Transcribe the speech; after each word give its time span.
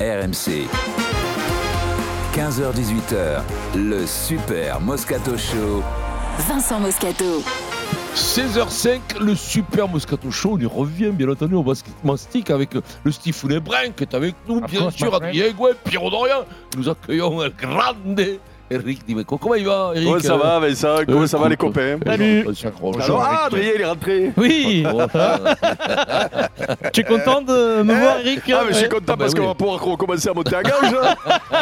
RMC. 0.00 0.66
15h-18h, 2.34 3.42
le 3.76 4.04
Super 4.06 4.80
Moscato 4.80 5.38
Show. 5.38 5.84
Vincent 6.48 6.80
Moscato. 6.80 7.44
16h05, 8.16 9.20
le 9.20 9.36
super 9.36 9.86
Moscato 9.86 10.32
Show, 10.32 10.54
on 10.54 10.58
y 10.58 10.66
revient 10.66 11.10
bien 11.10 11.28
entendu 11.28 11.54
au 11.54 11.64
mastic 12.02 12.50
avec 12.50 12.70
le 13.04 13.12
Steve 13.12 13.60
Brun 13.60 13.90
qui 13.96 14.02
est 14.02 14.14
avec 14.14 14.34
nous, 14.48 14.60
bien 14.62 14.90
sûr, 14.90 15.14
Adrien 15.14 15.52
Gouin, 15.52 15.70
Pierrot 15.84 16.10
Dorian. 16.10 16.44
Nous 16.76 16.88
accueillons 16.88 17.42
El 17.42 17.52
Grande 17.54 18.40
Eric 18.74 19.06
Dimeco. 19.06 19.38
Comment 19.38 19.54
il 19.54 19.64
va, 19.66 19.92
Eric 19.94 20.06
Comment 20.08 20.20
ça 20.20 20.36
va, 20.36 20.58
Vincent 20.58 20.96
Comment 21.06 21.26
ça 21.26 21.38
va, 21.38 21.48
les 21.48 21.56
copains 21.56 21.98
Salut 22.04 22.46
Alors, 22.98 23.22
ah, 23.22 23.46
Adrien, 23.46 23.70
il 23.74 23.80
est 23.80 23.84
rentré 23.86 24.32
Oui 24.36 24.84
Tu 26.92 27.00
es 27.00 27.04
content 27.04 27.40
de 27.42 27.82
me 27.82 27.94
voir, 27.94 28.18
Eric 28.20 28.40
Ah, 28.52 28.62
mais 28.66 28.72
je 28.72 28.78
suis 28.78 28.88
content 28.88 29.04
Ah, 29.08 29.12
bah 29.12 29.16
parce 29.18 29.32
oui. 29.32 29.40
qu'on 29.40 29.46
va 29.46 29.54
pouvoir 29.54 29.82
recommencer 29.82 30.28
à 30.28 30.34
monter 30.34 30.56
à 30.56 30.62
gauche. 30.62 30.72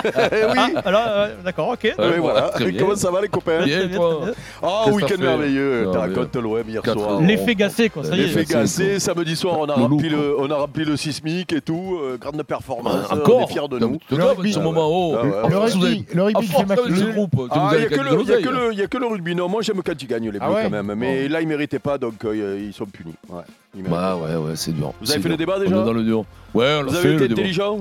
Eh 0.05 0.45
oui 0.51 0.59
Ah, 0.77 0.81
alors, 0.85 1.03
euh, 1.07 1.29
d'accord, 1.45 1.69
ok. 1.69 1.95
Oui, 1.99 2.05
voilà. 2.19 2.43
très 2.49 2.71
bien. 2.71 2.81
Comment 2.81 2.97
ça 2.97 3.11
va, 3.11 3.21
les 3.21 3.29
copains 3.29 3.65
Bien, 3.65 3.89
toi. 3.89 4.21
Oh, 4.63 4.91
week-end 4.93 5.21
merveilleux. 5.21 5.89
T'as 5.93 6.07
mais- 6.07 6.15
raconté 6.15 6.41
l'OM 6.41 6.69
hier 6.69 6.83
Quatre 6.83 6.99
soir. 6.99 7.21
L'effet 7.21 7.55
gacé, 7.55 7.89
quoi, 7.89 8.05
ça 8.05 8.17
y 8.17 8.21
est. 8.21 8.23
L'effet 8.25 8.45
cool. 8.45 9.01
samedi 9.01 9.37
soir 9.37 9.57
on 9.61 9.67
a, 9.67 9.75
rempli 9.75 10.09
le, 10.09 10.17
quoi. 10.17 10.45
on 10.47 10.51
a 10.51 10.55
rempli 10.57 10.85
le 10.85 10.97
sismique 10.97 11.53
et 11.53 11.61
tout, 11.61 11.99
euh, 12.03 12.17
grande 12.19 12.43
performance, 12.43 13.07
Ah, 13.11 13.15
Encore 13.15 13.39
on 13.39 13.45
est 13.45 13.53
fiers 13.53 13.69
de 13.71 13.79
nous. 13.79 13.99
Le 14.11 14.17
vois, 14.17 14.33
rugby. 14.33 14.53
ce 14.53 14.59
moment, 14.59 14.89
oh 14.91 15.17
Ah 15.19 15.47
à 15.47 15.49
Le 15.49 15.59
rugby, 15.59 16.05
le 16.15 16.23
rugby 16.23 16.39
à 16.39 16.41
qui 16.41 16.47
fait 16.49 16.65
groupe, 17.11 17.33
Ah, 17.51 17.71
il 17.75 17.79
n'y 17.81 17.85
a, 17.85 17.89
que 17.89 17.95
le- 17.95 18.73
a 18.75 18.83
a 18.83 18.87
que 18.87 18.99
rugby, 19.07 19.35
non, 19.35 19.49
moi 19.49 19.63
j'aime 19.63 19.83
quand 19.83 20.01
ils 20.01 20.07
gagnent 20.07 20.25
les 20.27 20.31
bleus 20.33 20.41
Ah 20.43 20.53
ouais 20.53 20.63
quand 20.65 20.71
même, 20.71 20.95
mais 20.97 21.29
là 21.29 21.41
ils 21.41 21.49
méritaient 21.49 21.79
pas 21.79 21.99
donc 21.99 22.25
euh, 22.25 22.61
ils 22.61 22.73
sont 22.73 22.87
punis. 22.87 23.15
Ouais, 23.29 23.43
ils 23.77 23.83
Bah 23.85 24.17
ouais, 24.17 24.37
ouais, 24.37 24.57
c'est 24.57 24.73
dur. 24.73 24.93
Vous 25.01 25.11
avez 25.11 25.21
fait 25.21 25.29
dur. 25.29 25.31
le 25.33 25.37
débat 25.37 25.55
On 25.57 25.61
déjà 25.61 25.77
est 25.81 25.85
dans 25.85 25.93
le 25.93 26.03
dur. 26.05 26.25
Ouais, 26.55 26.79
on 26.81 26.85
Vous 26.85 26.95
avez 26.95 27.19
fait 27.19 27.25
été 27.25 27.33
intelligent 27.33 27.79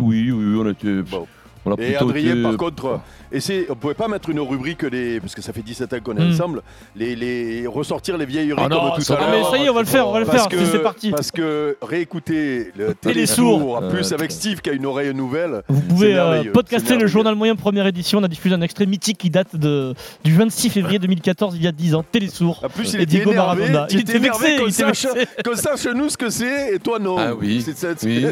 Oui, 0.00 0.30
oui, 0.30 0.32
oui, 0.32 0.54
on. 0.60 1.02
Bon. 1.02 1.26
On 1.66 1.72
a 1.72 1.80
Et 1.80 1.96
Adrien, 1.96 2.42
par 2.42 2.56
contre, 2.56 3.00
et 3.32 3.40
c'est, 3.40 3.66
on 3.70 3.74
pouvait 3.74 3.94
pas 3.94 4.06
mettre 4.06 4.28
une 4.30 4.40
rubrique 4.40 4.84
des, 4.84 5.18
parce 5.20 5.34
que 5.34 5.40
ça 5.42 5.52
fait 5.52 5.62
17 5.62 5.92
ans 5.92 5.96
qu'on 6.04 6.16
est 6.16 6.20
Hmm. 6.24 6.30
ensemble, 6.30 6.62
les, 6.94 7.16
les 7.16 7.66
ressortir 7.66 8.16
les 8.18 8.26
vieilleries 8.26 8.60
Ah 8.64 8.68
non, 8.68 8.80
comme 8.80 8.94
tout 8.96 9.00
ça 9.00 9.14
à 9.14 9.18
Ah, 9.22 9.30
mais 9.30 9.42
ça 9.44 9.56
y 9.56 9.64
est, 9.66 9.70
on 9.70 9.74
va 9.74 9.80
le 9.80 9.86
faire, 9.86 10.06
on 10.08 10.12
va 10.12 10.20
le 10.20 10.26
Parce 10.26 10.46
faire. 10.48 10.58
C'est 10.70 10.78
parti. 10.82 11.10
parce 11.10 11.30
que 11.30 11.76
réécouter 11.82 12.70
le 12.76 12.94
Télé 12.94 13.14
télésourd, 13.14 13.60
sourd. 13.60 13.76
en 13.76 13.88
plus 13.88 14.12
Euh, 14.12 14.14
avec 14.14 14.30
Steve 14.30 14.60
qui 14.60 14.70
a 14.70 14.72
une 14.72 14.86
oreille 14.86 15.14
nouvelle. 15.14 15.62
Vous 15.68 15.80
pouvez 15.80 16.14
euh, 16.16 16.44
podcaster 16.52 16.96
le 16.96 17.06
journal 17.06 17.34
moyen 17.34 17.56
première 17.56 17.86
édition. 17.86 18.18
On 18.18 18.22
a 18.24 18.28
diffusé 18.28 18.54
un 18.54 18.60
extrait 18.62 18.86
mythique 18.86 19.18
qui 19.18 19.30
date 19.30 19.56
de, 19.56 19.94
du 20.22 20.32
26 20.34 20.70
février 20.70 20.98
2014, 20.98 21.56
il 21.56 21.62
y 21.64 21.66
a 21.66 21.72
10 21.72 21.94
ans. 21.94 22.04
Télésour. 22.10 22.60
En 22.64 22.68
plus, 22.68 22.92
il 22.92 23.00
Et 23.00 23.02
était 23.04 23.06
Diego 23.16 23.32
énervé, 23.32 23.62
Maradona. 23.70 23.86
il 23.90 24.00
était 24.00 24.16
énervé 24.16 24.46
vexé, 24.48 24.56
qu'on 24.58 24.66
il 24.66 24.68
était 24.68 25.02
sache, 25.02 25.14
vexé. 25.14 25.28
qu'on 25.44 25.56
sache 25.56 25.86
nous 25.94 26.08
ce 26.10 26.16
que 26.16 26.30
c'est 26.30 26.74
et 26.74 26.78
toi 26.78 26.98
non. 26.98 27.16
Ah 27.18 27.32
oui, 27.34 27.62
C'est- 27.64 27.76
c'est- 27.76 28.04
oui. 28.06 28.26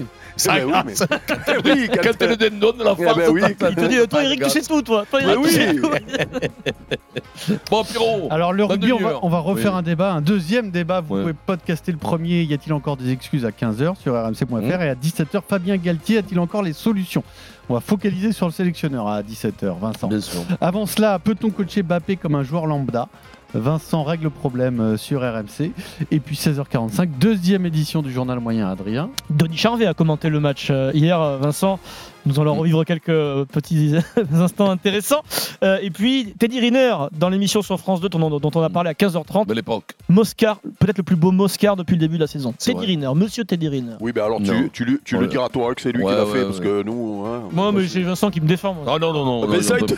Ben 0.47 0.65
oui, 0.67 0.73
mais- 0.87 0.93
oui, 1.65 1.89
quand- 2.03 2.27
le 2.27 2.37
dindon 2.37 2.73
de 2.73 2.85
la 2.85 2.97
farce, 2.97 3.22
ben 3.27 3.33
oui. 3.33 3.41
Il 3.71 3.75
te 3.77 3.85
dit, 3.89 4.09
toi 4.09 4.25
Eric, 4.25 4.43
tu 4.43 4.51
sais 4.51 4.63
tout, 4.63 4.83
toi. 4.83 5.05
Toi, 5.11 5.21
Mais 5.23 5.33
Eric, 5.33 5.43
tu 5.45 5.51
sais 5.51 5.71
oui. 5.71 5.81
tout. 5.81 5.91
Bon, 7.71 7.83
Pierrot. 7.85 8.29
Alors 8.31 8.53
le 8.53 8.65
rugby, 8.65 8.93
on 8.93 8.97
va, 8.97 9.03
demi-heure. 9.03 9.25
on 9.25 9.29
va 9.29 9.39
refaire 9.39 9.73
Oui. 9.73 9.79
un 9.79 9.83
débat, 9.83 10.13
un 10.13 10.21
deuxième 10.21 10.71
débat. 10.71 11.01
Vous 11.01 11.15
Ouais. 11.15 11.21
pouvez 11.23 11.33
podcaster 11.35 11.91
le 11.93 11.99
premier. 11.99 12.43
Y 12.43 12.55
a-t-il 12.55 12.73
encore 12.73 12.97
des 12.97 13.11
excuses 13.11 13.45
à 13.45 13.51
15h 13.51 13.97
sur 14.01 14.15
rmc.fr 14.15 14.55
Mmh. 14.57 14.65
et 14.83 14.89
à 14.89 14.95
17h 14.95 15.43
Fabien 15.49 15.77
Galtier 15.77 16.19
a-t-il 16.19 16.39
encore 16.39 16.63
les 16.63 16.73
solutions? 16.73 17.25
On 17.69 17.75
va 17.75 17.81
focaliser 17.81 18.33
sur 18.33 18.47
le 18.47 18.53
sélectionneur 18.53 19.09
à 19.09 19.23
17h. 19.23 19.79
Vincent. 19.81 20.09
Bien 20.09 20.21
sûr. 20.21 20.43
Avant 20.61 20.87
cela, 20.87 21.19
peut-on 21.19 21.51
coacher 21.51 21.83
Bappé 21.83 22.17
comme 22.17 22.35
un 22.35 22.43
joueur 22.43 22.67
lambda? 22.67 23.09
Vincent 23.55 24.03
règle 24.03 24.25
le 24.25 24.31
problème 24.31 24.81
euh, 24.81 24.97
sur 24.97 25.21
RMC. 25.21 25.73
Et 26.11 26.21
puis 26.21 26.37
16h45, 26.37 27.09
deuxième 27.19 27.67
édition 27.67 28.01
du 28.01 28.11
journal 28.11 28.41
moyen 28.41 28.71
Adrien. 28.71 29.11
Denis 29.29 29.59
Charvet 29.59 29.87
a 29.87 29.93
commenté 29.95 30.31
le 30.31 30.41
match 30.41 30.69
euh, 30.71 30.91
hier, 30.95 31.21
euh, 31.21 31.37
Vincent. 31.39 31.79
Nous 32.25 32.39
allons 32.41 32.55
revivre 32.55 32.85
quelques 32.85 33.07
petits 33.51 33.95
instants 34.35 34.71
intéressants. 34.71 35.23
Euh, 35.65 35.79
et 35.83 35.91
puis 35.91 36.35
Teddy 36.39 36.61
Riner, 36.61 36.95
dans 37.19 37.29
l'émission 37.29 37.63
sur 37.63 37.79
France 37.79 38.01
2 38.01 38.09
dont, 38.09 38.39
dont 38.39 38.51
on 38.55 38.63
a 38.63 38.71
parlé 38.71 38.91
à 38.91 38.93
15h30, 38.93 39.47
Belle 39.47 39.59
époque. 39.59 39.93
Moscar, 40.09 40.59
peut-être 40.79 40.99
le 40.99 41.03
plus 41.03 41.17
beau 41.17 41.33
Moscar 41.33 41.75
depuis 41.77 41.95
le 41.95 42.01
début 42.01 42.17
de 42.17 42.21
la 42.23 42.27
saison. 42.27 42.53
Teddy 42.53 42.77
vrai. 42.77 42.87
Riner, 42.87 43.09
monsieur 43.17 43.45
Teddy 43.45 43.69
Riner. 43.69 43.95
Oui, 44.01 44.13
ben 44.13 44.25
alors 44.25 44.41
tu, 44.43 44.71
tu, 44.73 44.85
lui- 44.85 45.01
tu 45.05 45.19
le 45.19 45.27
diras 45.27 45.49
toi 45.49 45.75
que 45.75 45.81
c'est 45.83 45.91
lui 45.93 46.03
Ouais, 46.05 46.13
qui 46.13 46.19
l'a 46.19 46.25
ouais, 46.25 46.33
fait 46.33 46.45
parce 46.45 46.61
que 46.61 46.83
nous. 46.83 47.25
hein, 47.27 47.43
Moi, 47.53 47.73
mais 47.73 47.85
j'ai 47.85 48.03
Vincent 48.03 48.31
qui 48.31 48.41
me 48.41 48.47
défend. 48.47 48.75
moi. 48.75 48.85
Ah 48.87 48.99
non, 49.01 49.13
non, 49.13 49.25
non. 49.25 49.49
Mais 49.49 49.61
ça, 49.63 49.77
il 49.81 49.87
te- 49.87 49.95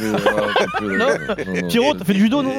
Pierrot, 1.68 1.94
t'as 1.94 2.04
fait 2.04 2.14
du 2.14 2.20
judo, 2.20 2.42
non 2.42 2.50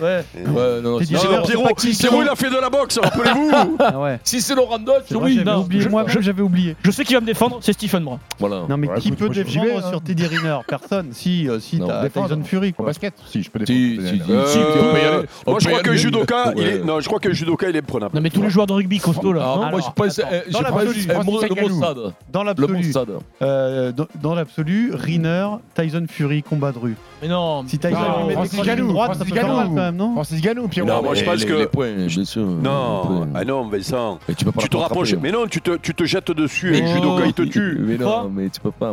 Ouais. 0.00 0.24
Ouais, 0.34 0.80
non, 0.82 0.92
non. 0.92 0.98
Pierrot, 0.98 2.22
il 2.22 2.28
a 2.28 2.36
fait 2.36 2.50
de 2.50 2.60
la 2.60 2.70
boxe, 2.70 2.98
rappelez-vous 3.02 3.50
Ah 3.80 3.98
ouais. 4.00 4.20
Si 4.24 4.40
c'est 4.40 4.54
C'est 4.54 5.14
vrai, 5.14 5.24
oui. 5.24 5.40
j'avais 5.44 5.56
oublié. 5.58 5.82
je- 5.82 5.88
Moi, 5.88 6.04
je- 6.06 6.20
j'avais 6.20 6.42
oublié. 6.42 6.76
Je 6.82 6.90
sais 6.90 7.04
qui 7.04 7.14
va 7.14 7.20
me 7.20 7.26
défendre, 7.26 7.58
c'est 7.60 7.72
Stephen 7.72 8.04
Brun. 8.04 8.18
Voilà. 8.38 8.62
Non, 8.68 8.76
mais 8.76 8.88
Ouais, 8.88 9.00
qui 9.10 9.16
peut 9.16 9.28
défendre 9.28 9.66
hein. 9.84 9.90
sur 9.90 10.00
Teddy 10.00 10.26
Riner 10.26 10.58
Personne. 10.66 11.08
Si, 11.12 11.48
euh, 11.48 11.58
si 11.60 11.78
Non, 11.78 11.86
t'as 11.88 12.02
défendre. 12.02 12.28
Tyson 12.28 12.42
Fury. 12.44 12.70
Au 12.70 12.72
Quoi. 12.72 12.86
basket 12.86 13.14
Si, 13.26 13.42
je 13.42 13.50
peux 13.50 13.64
Si, 13.66 13.96
défendre. 13.98 14.08
si, 14.08 14.16
si, 14.24 14.32
Euh, 14.32 14.46
si, 14.46 14.58
on 14.58 14.62
peut 14.94 14.98
y 14.98 15.04
aller. 15.04 15.26
On 15.46 15.50
Moi, 15.52 15.60
je 15.60 15.64
peut 15.66 15.70
y 15.70 15.74
crois 15.74 15.82
que 15.82 15.94
judoka, 15.96 16.52
il 16.56 16.62
est... 16.62 16.72
Ouais. 16.78 16.84
non, 16.84 17.00
je 17.00 17.06
crois 17.06 17.20
que 17.20 17.32
judoka, 17.32 17.68
il 17.68 17.76
est 17.76 17.82
prenable. 17.82 18.14
Non, 18.14 18.20
mais 18.20 18.30
tous 18.30 18.42
les 18.42 18.50
joueurs 18.50 18.66
de 18.66 18.72
rugby 18.72 18.98
costauds 18.98 19.32
là. 19.32 19.56
Moi, 19.70 19.80
je 19.80 19.86
pense, 19.94 20.18
attends. 20.18 20.28
euh, 20.32 20.40
je 20.46 20.52
Dans 20.52 20.58
pense, 20.60 20.84
l'absolu, 20.84 21.06
euh, 21.10 21.48
le. 21.62 21.68
Mossad. 21.68 21.96
Dans 22.32 22.42
Le 22.42 22.46
l'absolu, 22.46 22.76
Mossad. 22.86 23.08
euh, 23.42 23.92
dans, 23.92 24.06
dans 24.22 24.34
l'absolu, 24.34 24.92
Riner, 24.94 25.46
Tyson 25.74 26.04
Fury, 26.08 26.42
combat 26.42 26.72
de 26.72 26.78
rue. 26.78 26.96
Mais 27.22 27.28
non. 27.28 27.64
Si 27.66 27.78
Tyson 27.78 27.96
Non, 27.98 28.18
lui 28.20 28.26
met 28.28 28.32
Francis 28.34 28.52
crochets 28.54 28.76
de 28.76 28.82
droite, 28.82 29.08
ça 29.10 29.14
Francis 29.24 29.34
faire 29.34 29.48
mal 29.54 29.66
quand 29.68 29.74
même, 29.74 29.96
non 29.96 30.12
Francis 30.12 30.40
Ganou, 30.40 30.68
Pierrot. 30.68 30.88
Non, 30.88 31.02
moi, 31.02 31.14
je 31.14 31.20
Mais 31.20 31.26
pense 31.26 31.44
que- 31.44 31.52
Les 31.54 31.66
points, 31.66 31.92
bien 32.06 32.24
sûr. 32.24 32.42
Non, 32.46 33.00
les 33.02 33.06
points. 33.08 33.28
ah 33.34 33.44
non, 33.44 33.68
Vincent. 33.68 34.18
Et 34.28 34.34
tu 34.34 34.44
peux 34.44 34.52
pas 34.52 34.62
Tu 34.62 34.68
te 34.68 34.76
rapproches, 34.76 35.14
mais 35.20 35.32
non, 35.32 35.46
tu 35.48 35.60
te, 35.60 35.76
tu 35.76 35.94
te 35.94 36.04
jettes 36.04 36.30
dessus 36.30 36.74
et 36.76 36.80
le 36.80 36.86
judoka, 36.86 37.26
il 37.26 37.32
te 37.32 37.42
tue. 37.42 37.76
Mais 37.80 37.96
non, 37.96 38.30
mais 38.32 38.48
tu 38.48 38.60
peux 38.60 38.70
pas, 38.70 38.92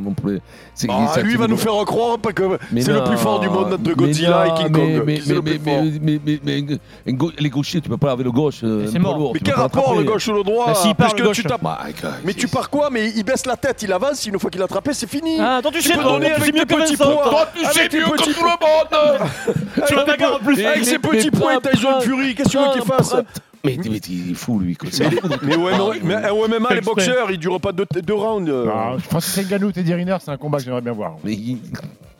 Ah, 0.89 1.07
ça, 1.13 1.21
lui, 1.21 1.33
il 1.33 1.37
va 1.37 1.47
nous 1.47 1.57
faire 1.57 1.73
croire 1.85 2.17
pas 2.19 2.31
que 2.33 2.43
c'est 2.79 2.91
le 2.91 3.03
plus 3.03 3.17
fort 3.17 3.39
du 3.39 3.49
monde 3.49 3.77
mais 3.85 3.93
Godzilla 3.95 4.45
non, 4.47 4.55
et 4.55 4.57
King 4.57 4.67
mais- 4.71 4.79
Kong. 4.95 5.03
Mais, 5.05 5.13
Qui 5.15 5.21
c'est 5.27 5.33
le 5.33 5.41
mais, 5.41 5.51
plus 5.51 5.59
mais, 5.65 5.71
fort 5.75 5.83
mais, 6.01 6.19
mais, 6.25 6.39
mais, 6.43 6.61
mais, 6.67 7.11
un 7.11 7.15
go- 7.15 7.31
les 7.37 7.49
gauchers, 7.49 7.81
tu 7.81 7.89
peux 7.89 7.97
pas 7.97 8.11
avec 8.11 8.25
le 8.25 8.31
gauche. 8.31 8.61
euh, 8.63 8.81
Mais 8.81 8.87
c'est 8.87 8.97
un 8.97 8.99
mort. 8.99 9.11
poids 9.13 9.19
lourd, 9.23 9.31
Mais 9.33 9.39
tu 9.39 9.45
quel 9.45 9.55
rapport 9.55 9.95
le 9.95 10.03
gauche 10.03 10.27
ou 10.27 10.33
le 10.33 10.43
droit? 10.43 10.65
Bah, 10.67 10.73
tu 10.81 10.87
Bah, 10.97 11.07
gars, 12.01 12.11
Mais 12.23 12.33
tu 12.33 12.47
pars 12.47 12.69
quoi? 12.69 12.89
Mais 12.91 13.11
il 13.15 13.23
baisse 13.23 13.45
la 13.45 13.55
tête, 13.57 13.81
il 13.83 13.91
avance, 13.93 14.25
une 14.25 14.39
fois 14.39 14.49
qu'il 14.49 14.61
a 14.61 14.65
attrapé, 14.65 14.93
c'est 14.93 15.09
fini. 15.09 15.37
Ah, 15.39 15.57
attends, 15.57 15.71
tu 15.71 15.79
Tu 15.79 15.89
sais, 15.89 15.95
donner 15.97 16.31
avec 16.31 16.53
tes 16.53 16.65
petits 16.65 16.95
Vincent. 16.95 17.05
points. 17.13 17.23
toi. 17.23 17.29
Toi, 17.31 17.47
tu 17.55 17.65
Avec 17.65 17.77
sais 17.77 17.89
tes 17.89 17.97
mieux 17.99 18.05
que 18.05 18.11
petits 18.11 18.33
tout 18.33 18.43
le 18.43 18.47
monde 18.47 19.29
Tu 19.87 19.95
la 19.95 20.05
bagarres 20.05 20.35
en 20.35 20.39
plus. 20.39 20.55
Mais- 20.57 20.65
Avec 20.65 20.85
ses 20.85 20.99
petits 20.99 21.31
points, 21.31 21.59
Tyson 21.59 22.01
Fury, 22.01 22.35
qu'est-ce 22.35 22.49
que 22.49 22.51
tu 22.51 22.57
veux 22.57 22.71
qu'il 22.73 22.81
fasse? 22.83 23.15
Mais 23.65 23.77
mais 23.89 23.97
il 23.97 24.31
est 24.31 24.33
fou, 24.35 24.59
lui. 24.59 24.75
quoi. 24.75 24.89
Mais, 24.99 25.09
mais 25.43 25.55
au 25.55 25.59
MMA, 25.69 25.93
mais 26.03 26.29
au 26.29 26.47
MMA, 26.47 26.67
Fais 26.69 26.75
les 26.75 26.81
boxeurs, 26.81 27.31
ils 27.31 27.37
durent 27.39 27.59
pas 27.59 27.71
deux, 27.71 27.85
deux 28.03 28.13
rounds. 28.13 28.49
euh. 28.49 28.65
Non, 28.65 28.99
Francis 28.99 29.47
Ngannou, 29.49 29.71
Teddy 29.71 29.93
Riner, 29.93 30.17
c'est 30.21 30.31
un 30.31 30.37
combat 30.37 30.57
que 30.59 30.63
j'aimerais 30.65 30.81
bien 30.81 30.93
voir. 30.93 31.15
Mais 31.23 31.33
il- 31.33 31.59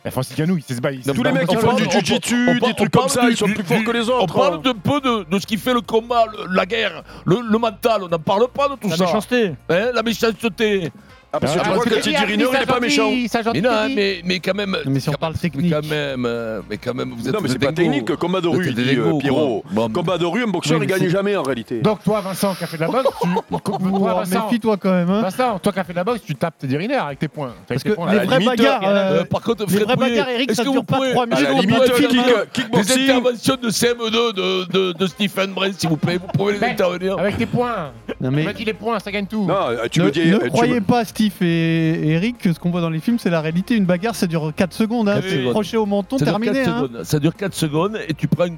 Et 0.04 0.10
Francis 0.10 0.36
Ngannou, 0.38 0.56
il 0.58 0.62
sait 0.62 0.74
se 0.74 0.80
battre. 0.80 0.94
il 0.98 1.02
sait 1.04 1.12
Tous 1.12 1.22
les 1.24 1.32
mecs 1.32 1.46
qui 1.48 1.56
on 1.56 1.60
font 1.60 1.66
parle- 1.68 1.80
du 1.82 1.86
on- 1.88 1.90
jujitsu, 1.90 2.34
on 2.48 2.54
des 2.54 2.60
parle- 2.60 2.74
trucs 2.76 2.96
on 2.96 2.98
comme 3.00 3.08
parle 3.08 3.10
ça, 3.10 3.26
du- 3.26 3.32
ils 3.32 3.36
sont 3.36 3.46
du- 3.46 3.54
plus 3.54 3.64
forts 3.64 3.78
du- 3.78 3.84
que 3.84 3.90
les 3.90 4.08
On 4.10 4.22
autres. 4.22 4.34
parle 4.34 4.62
de 4.62 4.72
peu 4.72 5.00
de, 5.00 5.24
de 5.30 5.38
ce 5.40 5.46
qui 5.46 5.56
fait 5.56 5.74
le 5.74 5.80
combat, 5.80 6.26
le- 6.26 6.54
la 6.54 6.64
guerre, 6.66 7.02
le, 7.24 7.38
le 7.50 7.58
mental. 7.58 8.02
On 8.04 8.08
n'en 8.08 8.18
parle 8.18 8.46
pas 8.54 8.68
de 8.68 8.74
tout 8.76 8.88
La 8.88 8.96
ça. 8.96 9.04
méchanceté. 9.04 9.52
Hein, 9.68 9.90
la 9.94 10.02
méchanceté. 10.02 10.92
Ah, 11.32 11.40
parce 11.40 11.52
que 11.54 11.58
tu 11.58 11.64
Ah, 11.66 11.68
crois 11.72 11.84
parce 11.84 11.96
que 11.96 12.02
Teddy 12.02 12.16
Riner, 12.24 12.44
il 12.50 12.62
est 12.62 12.66
pas 12.66 12.80
méchant. 12.80 13.10
Mais 13.52 13.60
non, 13.60 13.70
mais, 13.94 14.20
mais 14.24 14.38
quand 14.40 14.54
même. 14.54 14.76
Mais 14.86 15.00
si 15.00 15.08
on 15.08 15.12
quand- 15.12 15.18
parle 15.18 15.34
mais 15.34 15.38
technique. 15.50 15.72
quand 15.72 15.86
même, 15.86 16.24
euh, 16.24 16.60
mais 16.70 16.78
quand 16.78 16.94
même, 16.94 17.12
vous 17.16 17.28
êtes 17.28 17.34
Non, 17.34 17.40
mais 17.42 17.48
c'est 17.48 17.58
pas 17.58 17.72
technique. 17.72 18.14
Combat 18.16 18.40
de 18.40 18.48
rue, 18.48 18.72
dit 18.72 18.96
euh, 18.96 19.18
Pierrot. 19.18 19.64
Combat 19.92 20.18
de 20.18 20.24
rue, 20.24 20.44
un 20.44 20.48
boxeur, 20.48 20.78
Oui, 20.78 20.86
il 20.86 20.88
gagne 20.88 21.08
jamais 21.08 21.36
en 21.36 21.42
réalité. 21.42 21.80
Donc, 21.80 22.02
toi, 22.02 22.20
Vincent, 22.20 22.54
qui 22.54 22.64
a 22.64 22.66
fait 22.66 22.76
de 22.76 22.82
la 22.82 22.88
boxe, 22.88 23.08
tu. 23.20 23.28
toi, 23.64 24.14
Vincent, 24.24 24.44
Méfie-toi 24.44 24.76
quand 24.78 24.90
même. 24.92 25.10
Hein. 25.10 25.20
Vincent, 25.22 25.58
toi 25.58 25.72
qui 25.72 25.78
as 25.78 25.84
fait 25.84 25.92
de 25.92 25.98
la 25.98 26.04
boxe, 26.04 26.20
tu 26.24 26.34
tapes 26.34 26.58
Teddy 26.58 26.76
Riner 26.76 26.94
avec 26.94 27.18
tes 27.18 27.28
points. 27.28 27.46
Avec 27.48 27.66
Parce 27.68 27.82
tes 27.82 27.90
que 27.90 27.94
points, 27.94 28.12
les 28.12 28.18
vraies 28.20 28.44
bagarres. 28.44 28.80
Euh, 28.84 29.24
par 29.24 29.42
contre, 29.42 29.66
les 29.68 29.84
vraies 29.84 29.96
bagarres, 29.96 30.28
Eric, 30.30 30.52
ça 30.54 30.62
dure 30.62 30.84
pas 30.84 30.96
pouvez- 30.96 31.10
trois 31.10 31.24
À 31.24 31.26
minutes. 31.26 32.52
kickboxing. 32.52 33.02
interventions 33.02 33.56
de 33.62 33.70
CM2 33.70 34.94
de, 34.98 35.06
Stephen 35.06 35.52
Brent, 35.52 35.72
s'il 35.78 35.88
vous 35.88 35.96
plaît. 35.96 36.18
Vous 36.18 36.28
pouvez 36.28 36.54
les 36.54 36.64
intervenir. 36.64 37.18
Avec 37.18 37.36
tes 37.36 37.46
points. 37.46 37.90
Non, 38.20 38.30
Mais 38.30 38.46
les 38.52 38.72
points, 38.72 38.98
ça 39.00 39.10
gagne 39.10 39.26
tout. 39.26 39.44
Non, 39.46 39.54
tu 39.90 40.00
ne, 40.00 40.04
me 40.06 40.10
dis. 40.10 40.30
ne 40.30 40.38
tu 40.38 40.48
croyez 40.50 40.80
pas 40.80 41.04
Steve 41.16 41.32
et 41.40 42.10
Eric, 42.10 42.36
ce 42.42 42.58
qu'on 42.58 42.68
voit 42.68 42.82
dans 42.82 42.90
les 42.90 43.00
films, 43.00 43.18
c'est 43.18 43.30
la 43.30 43.40
réalité. 43.40 43.74
Une 43.74 43.86
bagarre, 43.86 44.14
ça 44.14 44.26
dure 44.26 44.52
4 44.54 44.74
secondes. 44.74 45.08
Hein. 45.08 45.22
Secondes. 45.22 45.52
crochet 45.52 45.78
au 45.78 45.86
menton, 45.86 46.18
Ça 46.18 46.26
dure, 46.26 46.34
terminé. 46.34 46.62
4 46.62 46.68
hein. 46.68 46.76
secondes. 46.82 47.04
ça 47.04 47.18
dure 47.18 47.34
4 47.34 47.54
secondes 47.54 47.98
et 48.06 48.12
tu 48.12 48.28
prends 48.28 48.44
un 48.44 48.50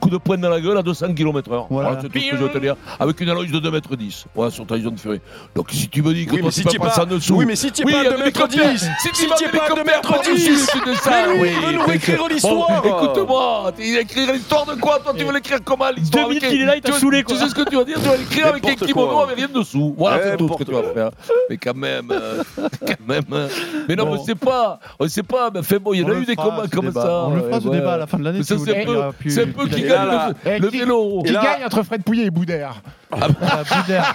coup 0.00 0.08
de 0.08 0.16
poing 0.16 0.38
dans 0.38 0.48
la 0.48 0.58
gueule 0.58 0.78
à 0.78 0.82
200 0.82 1.12
km/h. 1.12 1.66
Voilà. 1.68 1.88
Voilà, 1.90 2.00
c'est 2.00 2.08
tout 2.08 2.18
ce 2.18 2.30
que 2.30 2.36
je 2.38 2.42
veux 2.42 2.48
te 2.48 2.56
dire. 2.56 2.74
Avec 2.98 3.20
une 3.20 3.28
allonge 3.28 3.52
de 3.52 3.60
2m10 3.60 4.24
voilà, 4.34 4.50
sur 4.50 4.66
ta 4.66 4.78
zone 4.80 4.94
de 4.94 5.00
furie. 5.00 5.20
Donc 5.54 5.68
si 5.72 5.88
tu 5.90 6.00
me 6.02 6.14
dis 6.14 6.24
que 6.24 6.30
Oui, 6.32 6.38
toi 6.38 6.46
mais 6.46 6.52
si 6.52 6.64
tu 6.64 6.78
passer 6.78 7.00
pas- 7.00 7.02
en 7.02 7.06
dessous. 7.06 7.34
oui, 7.36 7.44
mais 7.44 7.54
si 7.54 7.70
t'y 7.70 7.82
es 7.82 7.84
Oui, 7.84 7.92
pas 7.92 7.98
à 7.98 8.02
il 8.02 8.04
y 8.04 8.08
a 8.08 8.10
2 8.12 8.16
des 8.16 8.24
mètres 8.24 8.40
hélicoptères. 8.40 8.72
10, 8.72 8.78
Si 8.80 9.08
si 9.12 9.26
tu 9.26 9.34
t'y 9.34 9.44
es 9.44 9.48
pas 9.48 9.64
à 9.66 9.74
2 9.74 9.84
mètres 9.84 10.22
10, 10.34 10.66
de 10.86 10.94
ça, 10.94 11.10
mais 11.28 11.34
lui, 11.34 11.42
oui. 11.42 11.48
il 11.52 11.66
veut 11.66 11.72
nous 11.74 11.86
mais 11.86 11.96
écrire 11.96 12.28
l'histoire. 12.30 12.82
Écoute-moi, 12.82 13.72
il 13.78 13.94
va 13.94 14.00
écrire 14.00 14.32
l'histoire 14.32 14.64
de 14.64 14.80
quoi 14.80 15.00
Toi, 15.00 15.12
tu 15.18 15.24
veux 15.24 15.34
l'écrire 15.34 15.58
comment 15.62 15.90
l'histoire 15.94 16.28
2000 16.28 16.38
avec- 16.38 16.50
qu'il 16.50 16.62
est 16.62 16.64
là, 16.64 16.76
il 16.76 16.80
t'a 16.80 16.92
tu- 16.92 16.98
saoulé. 17.00 17.24
Tu 17.24 17.36
sais 17.36 17.48
ce 17.50 17.54
que 17.54 17.68
tu 17.68 17.76
vas 17.76 17.84
dire 17.84 17.98
Tu 18.00 18.08
vas 18.08 18.16
l'écrire 18.16 18.46
avec 18.46 18.66
un 18.66 18.74
kimono 18.74 19.18
avec 19.20 19.36
rien 19.36 19.48
dessous. 19.54 19.94
Voilà, 19.98 20.22
c'est 20.22 20.36
tout 20.38 20.48
ce 20.50 20.56
que 20.56 20.64
tu 20.64 20.72
vas 20.72 20.82
faire. 20.94 21.10
Mais 21.50 21.58
quand 21.58 21.74
même, 21.76 22.05
euh, 22.10 22.42
quand 22.86 23.06
même. 23.08 23.22
hein. 23.32 23.46
Mais 23.88 23.96
non, 23.96 24.06
Bon. 24.06 24.12
mais 24.14 24.20
c'est 24.24 24.34
pas, 24.34 24.78
on 24.98 25.08
sait 25.08 25.22
pas. 25.22 25.50
Mais 25.54 25.62
fait 25.62 25.78
bon, 25.78 25.92
il 25.94 26.00
y 26.00 26.04
en 26.04 26.08
On 26.08 26.12
a 26.12 26.14
eu 26.14 26.24
des 26.24 26.36
combats 26.36 26.66
comme 26.72 26.86
débat. 26.86 27.02
ça. 27.02 27.12
On 27.26 27.34
le 27.36 27.42
fera 27.42 27.60
ce 27.60 27.68
débat 27.68 27.94
à 27.94 27.96
la 27.98 28.06
fin 28.06 28.18
de 28.18 28.24
l'année. 28.24 28.42
Ça, 28.42 28.56
c'est 28.58 28.82
un 28.82 29.46
peu- 29.46 29.66
qui 29.68 29.82
gagne 29.82 29.88
là, 30.06 30.28
le- 30.44 30.50
Eh, 30.50 30.78
vélo. 30.78 31.22
Qui 31.24 31.32
gagne 31.32 31.64
entre 31.64 31.82
Fred 31.82 32.02
Pouillet 32.02 32.24
et 32.26 32.30
Boudère 32.30 32.76
Ah, 33.12 33.28
Boudère. 33.28 34.14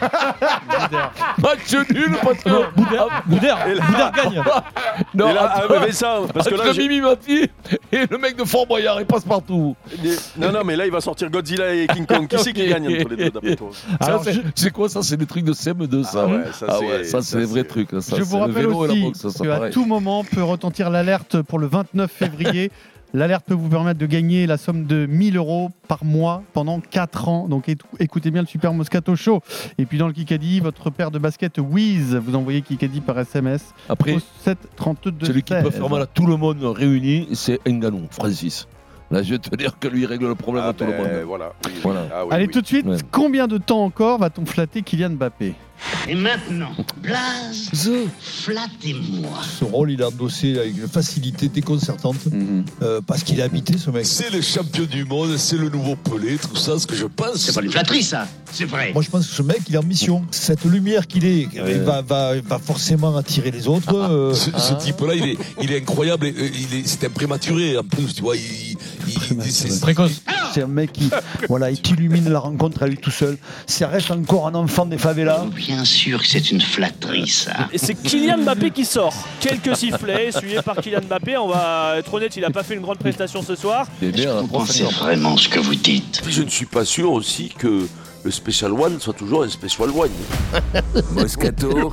Boudère. 0.79 1.11
Match 1.37 1.73
nul 1.89 2.11
parce 2.23 2.43
que. 2.43 2.49
Non, 2.49 2.63
Boudère, 2.75 3.07
Boudère, 3.25 3.57
Boudère 3.87 4.11
gagne. 4.11 4.43
Non, 5.13 5.29
Et 5.29 5.33
là, 5.33 5.49
ah, 5.53 5.57
attends, 5.59 5.73
mais 5.79 5.85
Vincent, 5.87 6.27
parce 6.33 6.49
que 6.49 6.55
là, 6.55 6.73
Mimi 6.77 7.01
Mati 7.01 7.49
et 7.91 8.05
le 8.09 8.17
mec 8.17 8.35
de 8.37 8.43
Fort 8.43 8.67
Boyard, 8.67 8.99
il 8.99 9.05
passe 9.05 9.23
partout. 9.23 9.75
non, 10.37 10.51
non, 10.51 10.63
mais 10.65 10.75
là, 10.75 10.85
il 10.85 10.91
va 10.91 11.01
sortir 11.01 11.29
Godzilla 11.29 11.73
et 11.73 11.87
King 11.87 12.05
Kong. 12.05 12.27
Qui 12.27 12.37
c'est 12.39 12.53
qui 12.53 12.67
gagne 12.67 12.87
entre 12.87 13.09
les 13.09 13.15
deux, 13.25 13.29
d'après 13.31 13.55
toi? 13.55 13.69
Ça, 14.01 14.19
c'est- 14.55 14.71
quoi 14.71 14.89
ça? 14.89 15.01
C'est 15.03 15.17
des 15.17 15.25
trucs 15.25 15.43
de 15.45 15.53
CM2, 15.53 16.03
ça? 16.03 16.23
Ah 16.23 16.27
ouais, 16.27 16.43
ça, 16.53 16.65
Ah 16.69 16.75
c'est- 16.79 17.03
ça, 17.05 17.21
ça, 17.21 17.37
des 17.37 17.45
vrais 17.45 17.61
c'est- 17.61 17.67
Ça, 17.99 18.17
Je 18.17 18.23
vous 18.23 18.37
le 18.37 18.43
rappelle 18.43 18.67
aussi 18.67 19.01
boxe, 19.01 19.19
ça, 19.19 19.29
c'est 19.29 19.43
qu'à 19.45 19.69
tout 19.69 19.85
moment 19.85 20.23
peut 20.23 20.43
retentir 20.43 20.89
l'alerte 20.89 21.41
pour 21.41 21.59
le 21.59 21.67
29 21.67 22.11
février. 22.11 22.71
L'alerte 23.13 23.43
peut 23.45 23.53
vous 23.53 23.67
permettre 23.67 23.99
de 23.99 24.05
gagner 24.05 24.47
la 24.47 24.55
somme 24.55 24.85
de 24.85 25.05
1000 25.05 25.35
euros 25.35 25.69
par 25.89 26.05
mois 26.05 26.43
pendant 26.53 26.79
4 26.79 27.27
ans. 27.27 27.47
Donc 27.49 27.67
écou- 27.67 27.85
écoutez 27.99 28.31
bien 28.31 28.39
le 28.41 28.47
Super 28.47 28.71
Moscato 28.73 29.17
Show. 29.17 29.41
Et 29.77 29.85
puis 29.85 29.97
dans 29.97 30.07
le 30.07 30.13
Kikadi, 30.13 30.61
votre 30.61 30.89
paire 30.91 31.11
de 31.11 31.19
baskets 31.19 31.57
Wiz, 31.59 32.15
vous 32.15 32.35
envoyez 32.35 32.61
Kikadi 32.61 33.01
par 33.01 33.19
SMS 33.19 33.73
Après, 33.89 34.13
au 34.13 34.19
7 34.45 34.57
32 34.77 35.25
celui 35.25 35.43
qui 35.43 35.53
peut 35.53 35.69
faire 35.71 35.89
mal 35.89 36.03
à 36.03 36.05
tout 36.05 36.25
le 36.25 36.37
monde 36.37 36.63
réuni, 36.63 37.27
c'est 37.33 37.59
Nganou, 37.67 38.07
Francis. 38.11 38.69
Là, 39.11 39.21
je 39.23 39.31
vais 39.31 39.39
te 39.39 39.53
dire 39.57 39.77
que 39.77 39.89
lui 39.89 40.03
il 40.03 40.05
règle 40.05 40.29
le 40.29 40.35
problème 40.35 40.63
Ah, 40.65 40.69
à 40.69 40.73
tout 40.73 40.85
le 40.85 40.91
ben, 40.91 40.97
monde. 40.99 41.07
Voilà. 41.27 41.51
Oui, 41.65 41.71
oui. 41.75 41.79
Voilà. 41.83 42.07
Ah 42.15 42.23
oui, 42.23 42.29
Allez 42.31 42.45
oui. 42.45 42.51
tout 42.53 42.61
de 42.61 42.67
suite, 42.67 42.85
Ouais. 42.85 42.95
combien 43.11 43.45
de 43.47 43.57
temps 43.57 43.83
encore 43.83 44.19
va-t-on 44.19 44.45
flatter 44.45 44.83
Kylian 44.83 45.09
Mbappé? 45.09 45.53
Et 46.07 46.15
maintenant, 46.15 46.71
Blaze, 47.01 47.69
flattez-moi. 48.19 49.39
Ce 49.59 49.63
rôle, 49.63 49.91
il 49.91 50.01
a 50.01 50.07
endossé 50.07 50.57
avec 50.57 50.77
une 50.77 50.87
facilité 50.87 51.47
déconcertante 51.47 52.17
euh, 52.81 53.01
parce 53.05 53.23
qu'il 53.23 53.41
a 53.41 53.45
habité 53.45 53.77
ce 53.77 53.89
mec. 53.89 54.05
C'est 54.05 54.29
le 54.31 54.41
champion 54.41 54.85
du 54.85 55.05
monde, 55.05 55.37
c'est 55.37 55.57
le 55.57 55.69
nouveau 55.69 55.95
Pelé, 55.95 56.37
tout 56.37 56.55
ça, 56.55 56.79
ce 56.79 56.87
que 56.87 56.95
je 56.95 57.05
pense. 57.05 57.35
C'est 57.37 57.53
pas 57.53 57.61
une 57.61 57.71
flatterie, 57.71 58.03
ça. 58.03 58.27
C'est 58.51 58.65
vrai. 58.65 58.91
Moi, 58.93 59.01
je 59.03 59.09
pense 59.09 59.27
que 59.27 59.33
ce 59.33 59.41
mec, 59.43 59.59
il 59.69 59.75
est 59.75 59.77
en 59.77 59.83
mission. 59.83 60.23
Cette 60.31 60.65
lumière 60.65 61.07
qu'il 61.07 61.25
est, 61.25 61.47
Ouais. 61.61 61.73
il 61.75 61.81
va, 61.81 62.01
va, 62.01 62.39
va 62.41 62.59
forcément 62.59 63.15
attirer 63.15 63.51
les 63.51 63.67
autres. 63.67 63.95
euh, 63.95 64.33
Ce, 64.33 64.49
ce 64.51 64.73
type-là, 64.83 65.15
il 65.15 65.23
est, 65.29 65.37
il 65.61 65.71
est 65.71 65.77
incroyable. 65.77 66.25
euh, 66.27 66.49
Il 66.53 66.79
est, 66.79 66.87
c'est 66.87 67.05
un 67.05 67.09
prématuré 67.09 67.77
en 67.77 67.83
plus, 67.83 68.13
tu 68.15 68.21
vois. 68.21 68.35
Il, 68.35 68.41
il- 69.07 69.17
il- 69.45 69.51
c'est- 69.51 69.79
Précoce. 69.81 70.21
C'est 70.53 70.63
un 70.63 70.67
mec 70.67 70.93
qui, 70.93 71.09
voilà, 71.49 71.71
il 71.71 71.81
t'illumine 71.81 72.29
la 72.29 72.39
rencontre 72.39 72.83
à 72.83 72.87
lui 72.87 72.97
tout 72.97 73.11
seul. 73.11 73.37
Ça 73.67 73.87
reste 73.87 74.11
encore 74.11 74.47
un 74.47 74.55
enfant 74.55 74.85
des 74.85 74.97
favelas. 74.97 75.45
Bien 75.55 75.85
sûr 75.85 76.21
que 76.21 76.27
c'est 76.27 76.51
une 76.51 76.61
flatterie, 76.61 77.27
ça. 77.27 77.69
Et 77.71 77.77
c'est 77.77 77.95
Kylian 77.95 78.39
Mbappé 78.39 78.71
qui 78.71 78.85
sort. 78.85 79.13
Quelques 79.39 79.75
sifflets, 79.75 80.31
suivis 80.31 80.61
par 80.63 80.77
Kylian 80.77 81.01
Mbappé. 81.07 81.37
On 81.37 81.47
va 81.47 81.95
être 81.97 82.13
honnête, 82.13 82.35
il 82.35 82.41
n'a 82.41 82.51
pas 82.51 82.63
fait 82.63 82.75
une 82.75 82.81
grande 82.81 82.99
prestation 82.99 83.41
ce 83.41 83.55
soir. 83.55 83.87
Il 84.01 84.09
est 84.09 84.11
bien, 84.11 84.41
Vous 84.41 84.47
pensez 84.47 84.83
vraiment 84.83 85.37
ce 85.37 85.49
que 85.49 85.59
vous 85.59 85.75
dites? 85.75 86.21
Je 86.27 86.43
ne 86.43 86.49
suis 86.49 86.65
pas 86.65 86.85
sûr 86.85 87.11
aussi 87.11 87.49
que 87.49 87.87
le 88.23 88.31
Special 88.31 88.71
One 88.71 88.99
soit 88.99 89.13
toujours 89.13 89.43
un 89.43 89.49
Special 89.49 89.89
One. 89.89 90.09
Moscato, 91.15 91.91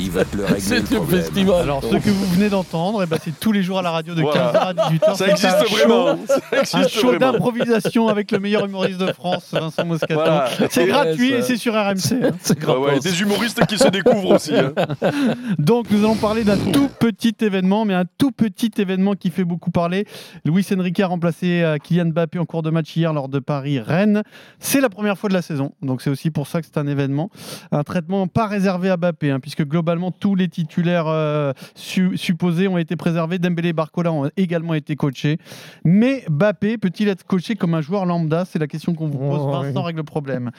il 0.00 0.10
va 0.10 0.24
te 0.24 0.36
le 0.36 0.44
régler 0.44 0.60
C'est 0.60 0.90
le 0.90 1.00
festival. 1.04 1.62
Alors 1.62 1.82
ce 1.82 1.96
que 1.96 2.10
vous 2.10 2.26
venez 2.34 2.48
d'entendre, 2.48 3.02
eh 3.02 3.06
ben, 3.06 3.18
c'est 3.22 3.38
tous 3.38 3.52
les 3.52 3.62
jours 3.62 3.78
à 3.78 3.82
la 3.82 3.90
radio 3.90 4.14
de 4.14 4.20
Voilà. 4.22 4.52
15h 4.52 4.56
à 4.56 4.72
18h. 4.90 5.16
Ça 5.16 5.28
existe 5.28 5.70
vraiment. 5.70 6.16
Ça 6.64 6.78
Un 6.78 6.88
show 6.88 7.16
d'improvisation 7.16 8.08
avec 8.08 8.30
le 8.30 8.38
meilleur 8.38 8.64
humoriste 8.64 8.98
de 9.00 9.12
France, 9.12 9.48
Vincent 9.52 9.84
Moscato. 9.84 10.14
Voilà. 10.14 10.48
C'est 10.70 10.86
gratuit 10.86 11.30
ça. 11.30 11.36
et 11.38 11.42
c'est 11.42 11.56
sur 11.56 11.74
RMC. 11.74 11.94
hein. 12.22 12.30
C'est 12.42 12.56
Ah 12.58 12.60
grave. 12.60 12.80
ouais, 12.80 12.98
des 13.00 13.20
humoristes 13.22 13.64
qui 13.66 13.78
se 13.78 13.88
découvrent 13.88 14.34
aussi. 14.36 14.54
hein. 14.54 14.72
Donc 15.58 15.90
nous 15.90 15.98
allons 15.98 16.14
parler 16.16 16.44
d'un 16.44 16.56
tout 16.58 16.88
petit 16.98 17.34
événement, 17.40 17.84
mais 17.84 17.94
un 17.94 18.04
tout 18.18 18.30
petit 18.30 18.70
événement 18.78 19.14
qui 19.14 19.30
fait 19.30 19.44
beaucoup 19.44 19.70
parler. 19.70 20.06
Luis 20.44 20.66
Enrique 20.76 21.00
a 21.00 21.06
remplacé 21.06 21.62
euh, 21.62 21.78
Kylian 21.78 22.06
Mbappé 22.06 22.38
en 22.38 22.44
cours 22.44 22.62
de 22.62 22.70
match 22.70 22.94
hier 22.96 23.12
lors 23.12 23.28
de 23.28 23.38
Paris-Rennes. 23.38 24.22
C'est 24.60 24.80
la 24.80 24.88
première 24.88 25.16
fois 25.18 25.28
de 25.28 25.34
la 25.34 25.42
saison, 25.42 25.55
donc 25.82 26.02
c'est 26.02 26.10
aussi 26.10 26.30
pour 26.30 26.46
ça 26.46 26.60
que 26.60 26.66
c'est 26.66 26.78
un 26.78 26.86
événement. 26.86 27.30
Un 27.72 27.82
traitement 27.82 28.26
pas 28.26 28.46
réservé 28.46 28.90
à 28.90 28.96
Mbappé, 28.96 29.30
hein, 29.30 29.40
puisque 29.40 29.64
globalement 29.64 30.10
tous 30.10 30.34
les 30.34 30.48
titulaires 30.48 31.06
euh, 31.06 31.52
su- 31.74 32.16
supposés 32.16 32.68
ont 32.68 32.78
été 32.78 32.96
préservés. 32.96 33.38
Dembélé 33.38 33.70
et 33.70 33.72
Barcola 33.72 34.12
ont 34.12 34.30
également 34.36 34.74
été 34.74 34.96
coachés. 34.96 35.38
Mais 35.84 36.24
Mbappé 36.28 36.78
peut-il 36.78 37.08
être 37.08 37.24
coaché 37.24 37.56
comme 37.56 37.74
un 37.74 37.80
joueur 37.80 38.06
lambda? 38.06 38.44
C'est 38.44 38.58
la 38.58 38.66
question 38.66 38.94
qu'on 38.94 39.08
vous 39.08 39.18
pose. 39.18 39.40
Oh, 39.42 39.50
Vincent 39.50 39.82
règle 39.82 39.98
le 39.98 40.04
problème. 40.04 40.50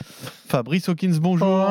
Fabrice 0.47 0.89
Hawkins, 0.89 1.17
bonjour. 1.21 1.47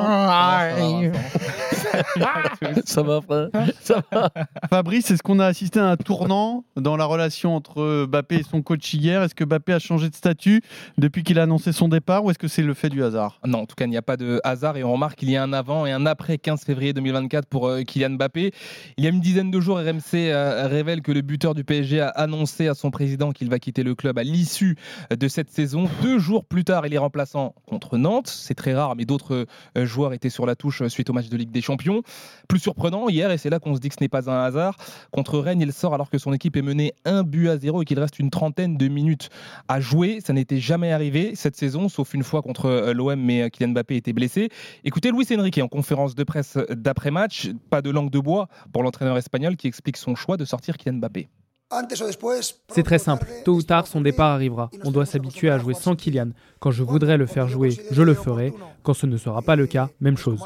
Ça 2.84 3.02
va, 3.02 3.20
frère 3.20 3.48
Ça 3.80 4.02
va. 4.12 4.30
Fabrice, 4.70 5.10
est-ce 5.10 5.22
qu'on 5.22 5.38
a 5.38 5.46
assisté 5.46 5.80
à 5.80 5.86
un 5.86 5.96
tournant 5.96 6.64
dans 6.76 6.96
la 6.96 7.04
relation 7.04 7.54
entre 7.56 8.06
Mbappé 8.06 8.36
et 8.36 8.42
son 8.42 8.62
coach 8.62 8.92
hier? 8.94 9.22
Est-ce 9.22 9.34
que 9.34 9.44
Mbappé 9.44 9.72
a 9.72 9.78
changé 9.78 10.08
de 10.10 10.14
statut 10.14 10.62
depuis 10.98 11.22
qu'il 11.22 11.38
a 11.38 11.42
annoncé 11.44 11.72
son 11.72 11.88
départ 11.88 12.24
ou 12.24 12.30
est-ce 12.30 12.38
que 12.38 12.48
c'est 12.48 12.62
le 12.62 12.74
fait 12.74 12.88
du 12.88 13.02
hasard? 13.02 13.15
Non, 13.44 13.60
en 13.60 13.66
tout 13.66 13.74
cas, 13.74 13.84
il 13.84 13.90
n'y 13.90 13.96
a 13.96 14.02
pas 14.02 14.16
de 14.16 14.40
hasard 14.44 14.76
et 14.76 14.84
on 14.84 14.92
remarque 14.92 15.18
qu'il 15.18 15.30
y 15.30 15.36
a 15.36 15.42
un 15.42 15.52
avant 15.52 15.86
et 15.86 15.92
un 15.92 16.06
après 16.06 16.38
15 16.38 16.62
février 16.64 16.92
2024 16.92 17.46
pour 17.46 17.68
euh, 17.68 17.82
Kylian 17.82 18.10
Mbappé. 18.10 18.52
Il 18.96 19.04
y 19.04 19.06
a 19.06 19.10
une 19.10 19.20
dizaine 19.20 19.50
de 19.50 19.60
jours, 19.60 19.78
RMC 19.78 20.14
euh, 20.14 20.66
révèle 20.68 21.02
que 21.02 21.12
le 21.12 21.22
buteur 21.22 21.54
du 21.54 21.64
PSG 21.64 22.00
a 22.00 22.08
annoncé 22.08 22.68
à 22.68 22.74
son 22.74 22.90
président 22.90 23.32
qu'il 23.32 23.50
va 23.50 23.58
quitter 23.58 23.82
le 23.82 23.94
club 23.94 24.18
à 24.18 24.22
l'issue 24.22 24.76
de 25.10 25.28
cette 25.28 25.50
saison. 25.50 25.88
Deux 26.02 26.18
jours 26.18 26.44
plus 26.44 26.64
tard, 26.64 26.86
il 26.86 26.94
est 26.94 26.98
remplaçant 26.98 27.54
contre 27.66 27.98
Nantes. 27.98 28.28
C'est 28.28 28.54
très 28.54 28.74
rare, 28.74 28.96
mais 28.96 29.04
d'autres 29.04 29.46
euh, 29.76 29.86
joueurs 29.86 30.12
étaient 30.12 30.30
sur 30.30 30.46
la 30.46 30.56
touche 30.56 30.86
suite 30.88 31.10
au 31.10 31.12
match 31.12 31.28
de 31.28 31.36
Ligue 31.36 31.50
des 31.50 31.62
Champions. 31.62 32.02
Plus 32.48 32.58
surprenant, 32.58 33.08
hier, 33.08 33.30
et 33.30 33.38
c'est 33.38 33.50
là 33.50 33.58
qu'on 33.58 33.74
se 33.74 33.80
dit 33.80 33.88
que 33.88 33.94
ce 33.94 34.02
n'est 34.02 34.08
pas 34.08 34.30
un 34.30 34.44
hasard, 34.44 34.76
contre 35.10 35.38
Rennes, 35.38 35.60
il 35.60 35.72
sort 35.72 35.94
alors 35.94 36.10
que 36.10 36.18
son 36.18 36.32
équipe 36.32 36.56
est 36.56 36.62
menée 36.62 36.92
un 37.04 37.22
but 37.22 37.48
à 37.48 37.56
zéro 37.58 37.82
et 37.82 37.84
qu'il 37.84 37.98
reste 37.98 38.18
une 38.18 38.30
trentaine 38.30 38.76
de 38.76 38.88
minutes 38.88 39.30
à 39.68 39.80
jouer. 39.80 40.20
Ça 40.24 40.32
n'était 40.32 40.60
jamais 40.60 40.92
arrivé 40.92 41.34
cette 41.34 41.56
saison, 41.56 41.88
sauf 41.88 42.14
une 42.14 42.22
fois 42.22 42.42
contre 42.42 42.66
euh, 42.66 42.92
mais 43.14 43.42
euh, 43.42 43.48
Kylian 43.48 43.72
Mbappé 43.72 43.96
était 43.96 44.12
blessé. 44.12 44.48
Écoutez 44.82 45.12
Luis 45.12 45.26
Enrique 45.38 45.58
en 45.58 45.68
conférence 45.68 46.14
de 46.16 46.24
presse 46.24 46.58
d'après-match, 46.70 47.50
pas 47.70 47.82
de 47.82 47.90
langue 47.90 48.10
de 48.10 48.18
bois 48.18 48.48
pour 48.72 48.82
l'entraîneur 48.82 49.16
espagnol 49.16 49.56
qui 49.56 49.68
explique 49.68 49.98
son 49.98 50.16
choix 50.16 50.36
de 50.36 50.44
sortir 50.44 50.76
Kylian 50.76 50.96
Mbappé. 50.96 51.28
C'est 52.68 52.84
très 52.84 52.98
simple. 52.98 53.26
Tôt 53.44 53.54
ou 53.54 53.62
tard, 53.62 53.88
son 53.88 54.00
départ 54.00 54.30
arrivera. 54.30 54.70
On 54.84 54.92
doit 54.92 55.04
s'habituer 55.04 55.50
à 55.50 55.58
jouer 55.58 55.74
sans 55.74 55.96
Kylian. 55.96 56.30
Quand 56.60 56.70
je 56.70 56.84
voudrais 56.84 57.16
le 57.16 57.26
faire 57.26 57.48
jouer, 57.48 57.76
je 57.90 58.02
le 58.02 58.14
ferai. 58.14 58.52
Quand 58.84 58.94
ce 58.94 59.06
ne 59.06 59.16
sera 59.16 59.42
pas 59.42 59.56
le 59.56 59.66
cas, 59.66 59.88
même 60.00 60.16
chose. 60.16 60.40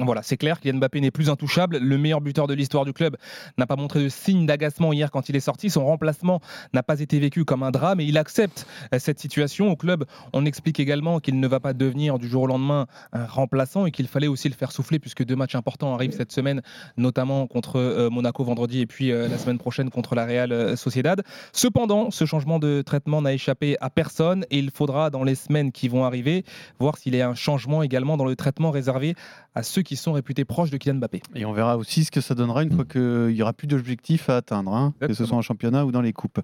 Voilà, 0.00 0.22
c'est 0.22 0.38
clair, 0.38 0.58
Kylian 0.58 0.78
Mbappé 0.78 1.02
n'est 1.02 1.10
plus 1.10 1.28
intouchable. 1.28 1.76
Le 1.76 1.98
meilleur 1.98 2.22
buteur 2.22 2.46
de 2.46 2.54
l'histoire 2.54 2.86
du 2.86 2.94
club 2.94 3.16
n'a 3.58 3.66
pas 3.66 3.76
montré 3.76 4.02
de 4.02 4.08
signe 4.08 4.46
d'agacement 4.46 4.94
hier 4.94 5.10
quand 5.10 5.28
il 5.28 5.36
est 5.36 5.40
sorti. 5.40 5.68
Son 5.68 5.84
remplacement 5.84 6.40
n'a 6.72 6.82
pas 6.82 7.00
été 7.00 7.18
vécu 7.18 7.44
comme 7.44 7.62
un 7.62 7.70
drame 7.70 8.00
et 8.00 8.04
il 8.04 8.16
accepte 8.16 8.66
euh, 8.94 8.98
cette 8.98 9.18
situation. 9.18 9.70
Au 9.70 9.76
club, 9.76 10.06
on 10.32 10.46
explique 10.46 10.80
également 10.80 11.20
qu'il 11.20 11.38
ne 11.38 11.46
va 11.46 11.60
pas 11.60 11.74
devenir 11.74 12.18
du 12.18 12.26
jour 12.26 12.44
au 12.44 12.46
lendemain 12.46 12.86
un 13.12 13.26
remplaçant 13.26 13.84
et 13.84 13.90
qu'il 13.90 14.08
fallait 14.08 14.28
aussi 14.28 14.48
le 14.48 14.54
faire 14.54 14.72
souffler 14.72 14.98
puisque 14.98 15.24
deux 15.24 15.36
matchs 15.36 15.56
importants 15.56 15.92
arrivent 15.94 16.16
cette 16.16 16.32
semaine, 16.32 16.62
notamment 16.96 17.46
contre 17.46 17.76
euh, 17.76 18.08
Monaco 18.08 18.44
vendredi 18.44 18.80
et 18.80 18.86
puis 18.86 19.12
euh, 19.12 19.28
la 19.28 19.36
semaine 19.36 19.57
prochaine 19.58 19.90
contre 19.90 20.14
la 20.14 20.24
Real 20.24 20.52
euh, 20.52 20.76
Sociedad. 20.76 21.22
Cependant, 21.52 22.10
ce 22.10 22.24
changement 22.24 22.58
de 22.58 22.82
traitement 22.82 23.22
n'a 23.22 23.32
échappé 23.32 23.76
à 23.80 23.90
personne 23.90 24.44
et 24.50 24.58
il 24.58 24.70
faudra 24.70 25.10
dans 25.10 25.24
les 25.24 25.34
semaines 25.34 25.72
qui 25.72 25.88
vont 25.88 26.04
arriver 26.04 26.44
voir 26.78 26.96
s'il 26.96 27.14
y 27.14 27.20
a 27.20 27.28
un 27.28 27.34
changement 27.34 27.82
également 27.82 28.16
dans 28.16 28.24
le 28.24 28.36
traitement 28.36 28.70
réservé 28.70 29.14
à 29.54 29.62
ceux 29.62 29.82
qui 29.82 29.96
sont 29.96 30.12
réputés 30.12 30.44
proches 30.44 30.70
de 30.70 30.76
Kylian 30.76 30.96
Mbappé. 30.96 31.22
Et 31.34 31.44
on 31.44 31.52
verra 31.52 31.76
aussi 31.76 32.04
ce 32.04 32.10
que 32.10 32.20
ça 32.20 32.34
donnera 32.34 32.62
une 32.62 32.72
fois 32.72 32.84
qu'il 32.84 33.34
n'y 33.34 33.42
aura 33.42 33.52
plus 33.52 33.66
d'objectifs 33.66 34.30
à 34.30 34.36
atteindre, 34.36 34.72
hein, 34.72 34.94
que 35.00 35.14
ce 35.14 35.24
soit 35.24 35.36
en 35.36 35.42
championnat 35.42 35.84
ou 35.84 35.92
dans 35.92 36.00
les 36.00 36.12
coupes. 36.12 36.40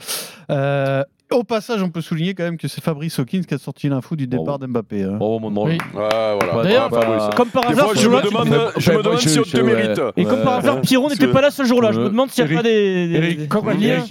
Euh, 0.51 1.05
Au 1.33 1.43
passage, 1.43 1.83
on 1.83 1.89
peut 1.89 2.03
souligner 2.03 2.35
quand 2.35 2.45
même 2.45 2.59
que 2.59 2.69
c'est 2.69 2.83
Fabrice 2.85 3.19
Hawkins 3.19 3.41
qui 3.49 3.55
a 3.55 3.59
sorti 3.59 3.89
l'info 3.89 4.15
du 4.15 4.27
départ 4.27 4.59
d'Mbappé. 4.59 5.03
hein. 5.05 5.17
Oh, 5.21 5.39
mon 5.41 5.51
nom. 5.51 5.65
Oui. 5.65 5.73
Ouais, 5.73 5.79
voilà. 5.95 6.63
D'ailleurs, 6.63 6.91
comme 7.35 7.49
par 7.49 7.67
hasard, 7.67 7.87
fois, 7.87 7.95
je 7.97 8.09
me 8.09 8.21
tu- 8.21 8.29
demande, 8.29 8.47
je 8.77 8.91
Ouais, 8.91 8.97
me 8.99 9.03
demande 9.03 9.13
moi, 9.15 9.21
si 9.21 9.39
on 9.39 9.43
te 9.43 9.57
ouais. 9.57 9.63
mérite. 9.63 10.01
Et 10.17 10.25
comme 10.25 10.43
par 10.43 10.59
hasard, 10.59 10.81
Pierrot 10.83 11.09
n'était 11.09 11.27
pas 11.29 11.41
là 11.41 11.51
ce 11.51 11.65
jour-là. 11.65 11.93
Je 11.93 12.01
me 12.01 12.09
demande 12.11 12.31
s'il 12.31 12.45
n'y 12.45 12.53
a 12.53 12.57
pas 12.57 12.63
des. 12.63 13.09
des- 13.09 13.15
Eric, 13.15 13.39
dis 13.39 13.49
moi, 13.63 13.73
rien, 13.73 14.05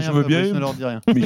je 0.00 0.12
veux 0.12 0.22
bien. 0.24 0.42
ne 0.52 0.58
leur 0.60 0.74
dis 0.74 0.84
rien. 0.84 1.00
Mais, 1.06 1.22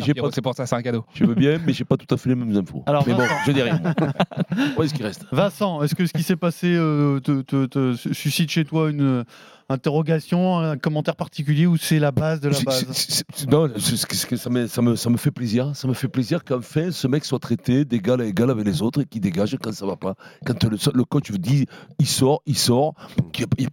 C'est 0.00 0.04
j'ai- 0.06 0.14
pas, 0.14 0.28
c'est 0.32 0.42
pour 0.42 0.54
ça, 0.54 0.66
c'est 0.66 0.74
un 0.74 0.82
cadeau. 0.82 1.04
je 1.14 1.24
veux 1.24 1.34
bien, 1.34 1.60
mais 1.64 1.72
j'ai 1.72 1.84
pas 1.84 1.96
tout 1.96 2.12
à 2.12 2.16
fait 2.18 2.30
les 2.30 2.34
mêmes 2.34 2.56
infos. 2.56 2.82
Alors, 2.86 3.04
mais 3.06 3.12
bon, 3.12 3.20
Vincent. 3.20 3.34
je 3.46 3.52
dis 3.52 3.62
rien. 3.62 3.80
Où 4.78 4.82
est-ce 4.82 4.94
qu'il 4.94 5.04
reste? 5.04 5.26
Vincent, 5.32 5.82
est-ce 5.82 5.94
que 5.94 6.06
ce 6.06 6.12
qui 6.12 6.22
s'est 6.22 6.34
passé 6.36 6.74
euh, 6.74 7.20
te, 7.20 7.42
te- 7.42 7.66
te 7.66 7.94
suscite 8.12 8.50
chez 8.50 8.64
toi 8.64 8.90
une 8.90 9.24
interrogation, 9.68 10.58
un 10.58 10.76
commentaire 10.76 11.16
particulier 11.16 11.66
ou 11.66 11.76
c'est 11.76 11.98
la 11.98 12.12
base 12.12 12.40
de 12.40 12.48
la 12.48 12.58
base 12.60 12.86
c'est- 12.92 13.10
c'est- 13.12 13.24
c'est- 13.34 13.50
Non, 13.50 13.68
ça 13.76 14.50
me, 14.50 14.66
ça, 14.66 14.82
me, 14.82 14.96
ça 14.96 15.10
me 15.10 15.16
fait 15.16 15.30
plaisir. 15.30 15.72
Ça 15.74 15.88
me 15.88 15.94
fait 15.94 16.08
plaisir 16.08 16.44
qu'enfin 16.44 16.90
ce 16.90 17.06
mec 17.08 17.24
soit 17.24 17.38
traité 17.38 17.84
d'égal 17.84 18.20
à 18.20 18.24
égal 18.24 18.50
avec 18.50 18.64
les 18.64 18.82
autres 18.82 19.02
et 19.02 19.04
qu'il 19.04 19.20
dégage 19.20 19.56
quand 19.62 19.72
ça 19.72 19.86
va 19.86 19.96
pas. 19.96 20.14
Quand 20.44 20.62
le, 20.64 20.76
le 20.94 21.04
coach 21.04 21.30
vous 21.30 21.38
dit 21.38 21.66
il 21.98 22.06
sort, 22.06 22.42
il 22.46 22.56
sort, 22.56 22.94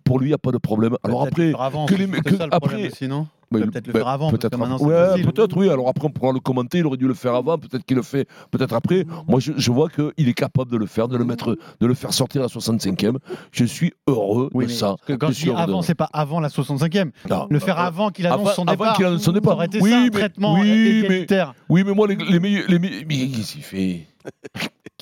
pour 0.04 0.20
lui 0.20 0.28
il 0.28 0.30
n'y 0.30 0.34
a 0.34 0.38
pas 0.38 0.52
de 0.52 0.58
problème. 0.58 0.96
Alors 1.04 1.24
après, 1.28 1.54
que 1.88 1.96
les- 1.96 2.08
que 2.22 2.38
ça 2.38 2.46
le 2.46 2.50
problème 2.50 2.80
après- 2.82 2.88
aussi, 2.88 3.08
non? 3.08 3.28
Bah, 3.60 3.66
peut 3.66 3.72
peut-être 3.72 3.88
le 3.88 3.94
bah, 3.94 4.00
faire 4.00 4.08
avant, 4.08 4.32
peut-être 4.32 4.82
Ouais, 4.84 5.22
peut-être 5.24 5.58
oui. 5.58 5.70
Alors 5.70 5.88
après 5.90 6.06
on 6.06 6.10
pourra 6.10 6.32
le 6.32 6.40
commenter. 6.40 6.80
Il 6.80 6.86
aurait 6.86 6.98
dû 6.98 7.08
le 7.08 7.14
faire 7.14 7.36
avant. 7.36 7.58
Peut-être 7.58 7.84
qu'il 7.86 7.96
le 7.98 8.04
fait. 8.04 8.28
Peut-être 8.52 8.74
après. 8.74 9.06
Moi 9.28 9.40
je, 9.40 9.54
je 9.56 9.72
vois 9.72 9.90
qu'il 9.90 10.28
est 10.30 10.34
capable 10.34 10.72
de 10.72 10.78
le 10.78 10.86
faire, 10.86 11.08
de 11.08 11.18
le 11.18 11.26
mettre, 11.26 11.58
de 11.80 11.88
le 11.88 11.94
faire 11.94 12.14
sortir 12.14 12.44
à 12.44 12.48
65e. 12.48 13.18
Je 13.52 13.66
suis 13.66 13.94
heureux 14.08 14.50
Oui, 14.54 14.66
de 14.66 14.72
ça. 14.72 14.96
quand 15.08 15.32
Je 15.32 15.34
dis 15.44 15.48
heureux 15.50 15.58
de- 15.58 15.62
avant, 15.62 15.82
c'est 15.82 15.96
pas 15.96 16.10
avant 16.14 16.40
la 16.40 16.50
65e. 16.50 17.12
Non. 17.30 17.48
Le 17.50 17.60
faire 17.60 17.80
avant 17.80 18.10
qu'il 18.10 18.26
annonce 18.28 18.42
Avant- 18.42 18.52
son 18.54 18.64
avant 18.68 18.72
départ. 18.84 18.96
qu'il 18.96 19.06
annonce 19.06 19.22
son 19.24 19.34
Ça 19.34 19.40
aurait 19.52 19.66
été 19.68 19.80
Oui, 19.82 19.90
ça, 19.92 19.98
un 20.00 20.10
traitement 20.10 20.54
oui, 20.60 21.06
mais-. 21.10 21.26
Oui, 21.70 21.84
mais 21.86 21.94
moi, 21.94 22.08
les, 22.08 22.16
les 22.16 22.40
meilleurs. 22.40 22.66
Les 22.70 22.80
meilleurs 22.80 23.04
mais 23.08 23.28
qu'est-ce 23.30 23.54
qu'il 23.54 23.64
fait? 23.64 24.08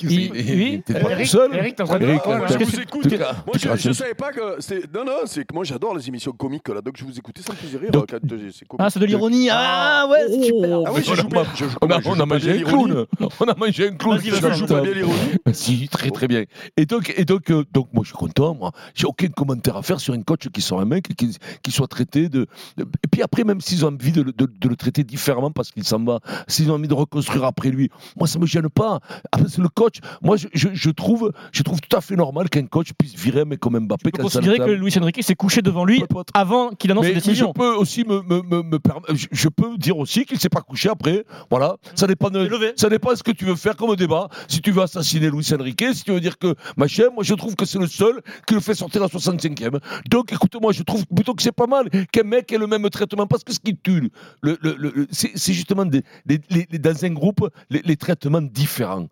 Oui. 0.08 0.82
Pas 0.88 1.12
Eric- 1.12 1.28
seul 1.28 1.56
Eric, 1.56 1.76
t'es 1.76 1.84
en 1.84 1.86
train 1.86 2.00
de- 2.00 2.06
Eric, 2.06 2.22
Voilà. 2.26 2.46
t'as- 2.48 2.60
Je 2.60 2.64
vous 2.66 2.80
écoute. 2.80 3.06
Moi, 3.12 3.56
je, 3.58 3.76
je 3.78 3.92
savais 3.94 4.14
pas 4.14 4.32
que 4.32 4.56
c'était. 4.60 4.88
Non, 4.94 5.06
non, 5.06 5.12
c'est 5.26 5.46
que 5.46 5.54
moi 5.54 5.64
j'adore 5.64 5.96
les 5.96 6.08
émissions 6.08 6.32
comiques 6.32 6.68
là, 6.70 6.82
donc 6.82 6.96
je 6.98 7.06
vous 7.06 7.18
écoutais, 7.18 7.42
ça 7.42 7.54
me 7.54 7.58
faisait 7.58 7.78
rire. 7.78 7.92
Donc- 7.92 8.08
quand, 8.10 8.18
euh, 8.32 8.50
c'est 8.54 8.68
comique. 8.68 8.80
Ah, 8.80 8.90
c'est 8.90 9.00
de 9.00 9.06
l'ironie. 9.06 9.50
Ah, 9.52 10.08
ouais, 10.10 10.20
c'est 10.30 10.44
super. 10.44 10.80
Ah 10.86 10.92
oui, 10.94 11.02
je 11.04 11.16
joue. 11.16 11.30
Je 11.56 11.66
joue- 11.66 11.76
On 11.82 11.88
a, 11.90 12.00
je 12.02 12.08
on 12.10 12.14
joue 12.14 12.14
a 12.14 12.18
pas 12.18 12.26
mangé 12.26 12.46
bien 12.46 12.54
un 12.54 12.58
l'ironie. 12.58 12.92
clown. 13.18 13.30
On 13.40 13.46
a 13.48 13.56
mangé 13.56 13.88
un 13.88 13.94
clown. 13.96 14.18
Vas-y, 14.18 14.30
vas-y, 14.30 14.54
Je 14.54 14.58
joue 14.60 14.66
pas 14.68 14.82
bien 14.82 14.94
l'ironie. 14.94 15.16
Si, 15.54 15.88
très 15.90 16.10
très 16.12 16.28
bien. 16.28 16.44
Et 16.78 16.86
donc, 16.86 17.14
et 17.16 17.26
donc, 17.26 17.50
euh, 17.52 17.64
donc 17.74 17.88
moi 17.94 18.04
je 18.04 18.10
suis 18.10 18.18
content, 18.18 18.56
moi. 18.56 18.72
J'ai 18.96 19.06
aucun 19.06 19.28
commentaire 19.28 19.78
à 19.78 19.82
faire 19.84 20.00
sur 20.00 20.14
un 20.14 20.22
coach 20.22 20.48
qui 20.50 20.62
soit 20.62 20.82
un 20.82 20.86
mec 20.86 21.16
qui, 21.16 21.38
qui 21.62 21.72
soit 21.72 21.88
traité 21.88 22.30
de, 22.30 22.48
de- 22.78 22.84
Et 23.04 23.08
puis 23.12 23.22
après, 23.22 23.44
même 23.44 23.62
s'ils 23.62 23.86
ont 23.86 23.90
envie 23.90 24.12
de, 24.12 24.22
le- 24.22 24.32
de- 24.32 24.46
de 24.60 24.68
le 24.70 24.76
traiter 24.76 25.04
différemment 25.04 25.52
parce 25.52 25.72
qu'il 25.72 25.84
s'en 25.84 26.04
va, 26.04 26.20
s'ils 26.48 26.72
ont 26.72 26.76
envie 26.76 26.88
de 26.88 26.94
reconstruire 26.94 27.44
après 27.44 27.70
lui, 27.70 27.90
moi 28.18 28.28
ça 28.28 28.40
me 28.40 28.46
gêne 28.46 28.70
pas. 28.70 29.00
Après, 29.32 29.48
c'est 29.50 29.62
le 29.62 29.70
coach. 29.70 29.91
Moi 30.22 30.38
je, 30.38 30.48
je, 30.54 30.70
je 30.74 30.90
trouve, 30.90 31.32
je 31.52 31.64
trouve 31.64 31.80
tout 31.82 31.96
à 31.96 32.02
fait 32.02 32.16
normal 32.16 32.50
qu'un 32.50 32.66
coach 32.66 32.90
puisse 32.98 33.16
virer 33.16 33.42
un 33.42 33.46
mec 33.46 33.60
comme 33.60 33.78
Mbappé 33.80 34.12
considérer 34.12 34.58
le 34.58 34.66
que. 34.66 34.72
Luis 34.72 34.94
Enrique 35.00 35.24
s'est 35.24 35.36
couché 35.36 35.62
devant 35.62 35.86
lui 35.86 36.00
avant 36.34 36.70
qu'il 36.72 36.92
annonce 36.92 37.04
Mais, 37.04 37.10
ses 37.10 37.16
mais 37.16 37.20
je 37.22 37.26
décisions. 37.26 37.54
peux 37.54 37.74
aussi 37.76 38.04
me, 38.06 38.22
me, 38.22 38.42
me, 38.42 38.64
me 38.64 38.78
perm- 38.78 39.04
je, 39.14 39.28
je 39.32 39.50
peux 39.50 39.78
dire 39.78 39.98
aussi 39.98 40.26
qu'il 40.26 40.40
s'est 40.40 40.50
pas 40.50 40.62
couché 40.62 40.90
après. 40.90 41.26
Voilà, 41.50 41.78
ça 41.96 42.08
dépend 42.08 42.30
de, 42.30 42.48
ça 42.76 42.90
dépend 42.90 43.12
de 43.12 43.16
ce 43.16 43.24
que 43.24 43.32
tu 43.32 43.46
veux 43.46 43.56
faire 43.56 43.76
comme 43.76 43.96
débat. 43.96 44.30
Si 44.48 44.62
tu 44.62 44.72
veux 44.72 44.82
assassiner 44.84 45.30
Luis 45.30 45.48
Enrique, 45.54 45.84
si 45.94 46.04
tu 46.04 46.12
veux 46.12 46.20
dire 46.20 46.38
que 46.38 46.56
machin, 46.78 47.06
moi 47.14 47.24
je 47.24 47.34
trouve 47.34 47.56
que 47.56 47.66
c'est 47.66 47.80
le 47.80 47.88
seul 47.88 48.22
qui 48.48 48.54
le 48.54 48.60
fait 48.60 48.74
sortir 48.76 49.04
à 49.04 49.08
65e. 49.08 49.80
Donc 50.10 50.32
écoute-moi, 50.32 50.72
je 50.72 50.84
trouve 50.84 51.06
plutôt 51.08 51.34
que 51.34 51.42
c'est 51.42 51.52
pas 51.52 51.68
mal 51.68 51.90
qu'un 52.12 52.24
mec 52.24 52.52
ait 52.52 52.58
le 52.58 52.68
même 52.68 52.90
traitement 52.90 53.28
parce 53.28 53.44
que 53.44 53.54
ce 53.54 53.60
qui 53.60 53.76
tue, 53.78 54.10
le, 54.42 54.58
le- 54.62 54.76
le- 54.78 54.92
le- 54.96 55.08
c'est 55.12 55.54
justement 55.54 55.86
des, 55.86 56.04
les- 56.26 56.40
les- 56.50 56.68
les- 56.72 56.80
dans 56.80 57.06
un 57.06 57.10
groupe 57.10 57.50
les, 57.70 57.82
les 57.84 57.98
traitements 57.98 58.42
différents. 58.42 59.08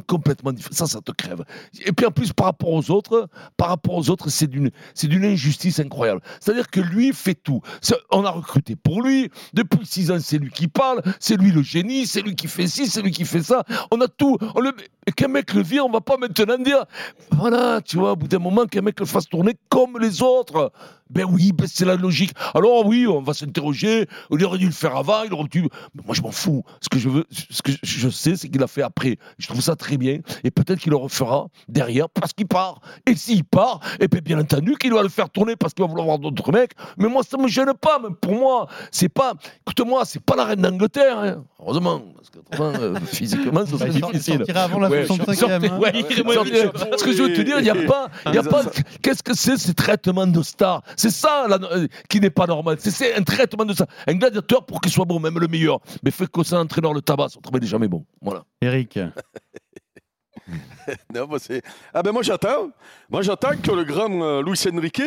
Complètement 0.00 0.52
différents. 0.52 0.74
Ça, 0.74 0.86
ça 0.86 1.00
te 1.00 1.12
crève. 1.12 1.44
Et 1.84 1.92
puis 1.92 2.06
en 2.06 2.10
plus, 2.10 2.32
par 2.32 2.46
rapport 2.46 2.70
aux 2.70 2.90
autres, 2.90 3.28
par 3.56 3.68
rapport 3.68 3.94
aux 3.94 4.10
autres, 4.10 4.30
c'est 4.30 4.46
d'une, 4.46 4.70
c'est 4.94 5.08
d'une 5.08 5.24
injustice 5.24 5.80
incroyable. 5.80 6.20
C'est-à-dire 6.40 6.68
que 6.68 6.80
lui 6.80 7.12
fait 7.12 7.34
tout. 7.34 7.60
On 8.10 8.24
a 8.24 8.30
recruté 8.30 8.76
pour 8.76 9.02
lui. 9.02 9.30
Depuis 9.54 9.84
six 9.84 10.10
ans, 10.10 10.18
c'est 10.20 10.38
lui 10.38 10.50
qui 10.50 10.68
parle. 10.68 11.02
C'est 11.20 11.36
lui 11.36 11.50
le 11.52 11.62
génie. 11.62 12.06
C'est 12.06 12.22
lui 12.22 12.34
qui 12.34 12.48
fait 12.48 12.66
ci, 12.66 12.86
c'est 12.86 13.02
lui 13.02 13.10
qui 13.10 13.24
fait 13.24 13.42
ça. 13.42 13.64
On 13.90 14.00
a 14.00 14.08
tout. 14.08 14.38
On 14.54 14.60
le... 14.60 14.72
Qu'un 15.16 15.28
mec 15.28 15.52
le 15.52 15.62
vire, 15.62 15.84
on 15.84 15.90
va 15.90 16.00
pas 16.00 16.16
maintenant 16.16 16.58
dire, 16.58 16.84
voilà, 17.32 17.80
tu 17.80 17.96
vois, 17.96 18.12
au 18.12 18.16
bout 18.16 18.28
d'un 18.28 18.38
moment, 18.38 18.66
qu'un 18.66 18.82
mec 18.82 19.00
le 19.00 19.06
fasse 19.06 19.28
tourner 19.28 19.56
comme 19.68 19.98
les 19.98 20.22
autres. 20.22 20.70
Ben 21.12 21.26
oui, 21.30 21.52
ben 21.52 21.66
c'est 21.70 21.84
la 21.84 21.96
logique. 21.96 22.32
Alors 22.54 22.86
oui, 22.86 23.06
on 23.06 23.20
va 23.22 23.34
s'interroger. 23.34 24.06
Il 24.30 24.44
aurait 24.44 24.58
dû 24.58 24.66
le 24.66 24.72
faire 24.72 24.96
avant. 24.96 25.22
Il 25.24 25.32
aurait 25.34 25.48
dû. 25.48 25.62
Mais 25.94 26.02
moi, 26.04 26.14
je 26.14 26.22
m'en 26.22 26.30
fous. 26.32 26.64
Ce 26.80 26.88
que 26.88 26.98
je 26.98 27.08
veux, 27.08 27.24
ce 27.50 27.62
que 27.62 27.72
je 27.82 28.08
sais, 28.08 28.36
c'est 28.36 28.48
qu'il 28.48 28.62
a 28.62 28.66
fait 28.66 28.82
après. 28.82 29.18
Je 29.38 29.46
trouve 29.46 29.60
ça 29.60 29.76
très 29.76 29.96
bien. 29.98 30.18
Et 30.44 30.50
peut-être 30.50 30.78
qu'il 30.80 30.90
le 30.90 30.96
refera 30.96 31.46
derrière 31.68 32.08
parce 32.08 32.32
qu'il 32.32 32.46
part. 32.46 32.80
Et 33.06 33.14
s'il 33.14 33.44
part, 33.44 33.80
et 34.00 34.08
bien, 34.08 34.20
bien 34.20 34.38
entendu 34.40 34.76
qu'il 34.76 34.92
va 34.92 35.02
le 35.02 35.08
faire 35.08 35.28
tourner 35.30 35.54
parce 35.56 35.74
qu'il 35.74 35.82
va 35.84 35.88
vouloir 35.88 36.06
voir 36.06 36.18
d'autres 36.18 36.50
mecs. 36.52 36.72
Mais 36.96 37.08
moi, 37.08 37.22
ça 37.22 37.36
me 37.36 37.48
gêne 37.48 37.72
pas. 37.80 37.98
Même 37.98 38.14
pour 38.16 38.32
moi, 38.34 38.66
c'est 38.90 39.08
pas. 39.10 39.34
Écoute-moi, 39.66 40.04
c'est 40.04 40.22
pas 40.22 40.36
la 40.36 40.44
reine 40.44 40.62
d'Angleterre. 40.62 41.18
hein. 41.18 41.44
Heureusement, 41.60 42.02
parce 42.16 42.30
que 42.30 42.38
euh, 42.82 42.98
physiquement, 43.06 43.64
ça 43.66 43.72
Bah, 43.72 43.78
serait 43.78 43.90
il 43.90 43.96
il 43.98 44.00
difficile. 44.02 44.36
sortira 44.38 44.62
avant 44.64 44.80
la 44.80 44.88
65e, 44.88 45.34
sortez- 45.34 45.68
hein. 45.70 45.78
ouais, 45.78 45.92
Ouais. 45.92 46.96
Ce 46.98 47.04
que 47.04 47.12
je 47.12 47.22
veux 47.22 47.32
te 47.34 47.40
dire, 47.42 47.58
il 47.58 47.62
n'y 47.64 47.70
a 47.70 47.74
pas. 47.86 48.08
il 48.26 48.34
Y 48.34 48.38
a 48.38 48.42
pas 48.42 48.62
Qu'est-ce 49.02 49.22
que 49.22 49.34
c'est 49.34 49.56
ces 49.56 49.74
traitements 49.74 50.26
de 50.26 50.42
star 50.42 50.82
C'est 51.02 51.10
ça 51.10 51.48
euh, 51.50 51.88
qui 52.08 52.20
n'est 52.20 52.30
pas 52.30 52.46
normal. 52.46 52.76
C'est- 52.78 53.12
un 53.14 53.24
traitement 53.24 53.64
de 53.64 53.74
ça. 53.74 53.88
Un 54.06 54.14
gladiateur, 54.14 54.64
pour 54.64 54.80
qu'il 54.80 54.92
soit 54.92 55.04
bon, 55.04 55.18
même 55.18 55.36
le 55.36 55.48
meilleur, 55.48 55.80
mais 56.04 56.12
fait 56.12 56.30
que 56.30 56.44
ça, 56.44 56.58
un 56.58 56.62
entraîneur 56.62 56.94
le 56.94 57.02
tabac, 57.02 57.30
son 57.30 57.40
travail 57.40 57.60
n'est 57.60 57.66
jamais 57.66 57.88
bon. 57.88 58.06
Voilà. 58.20 58.44
Eric. 58.60 59.00
Non, 61.14 61.26
bah, 61.26 61.36
c'est- 61.40 61.62
ah 61.94 62.02
ben 62.02 62.12
moi 62.12 62.22
j'attends. 62.22 62.70
Moi 63.10 63.22
j'attends 63.22 63.56
que 63.62 63.70
le 63.70 63.84
grand 63.84 64.10
euh, 64.22 64.42
Luis 64.42 64.58
Enrique, 64.72 65.02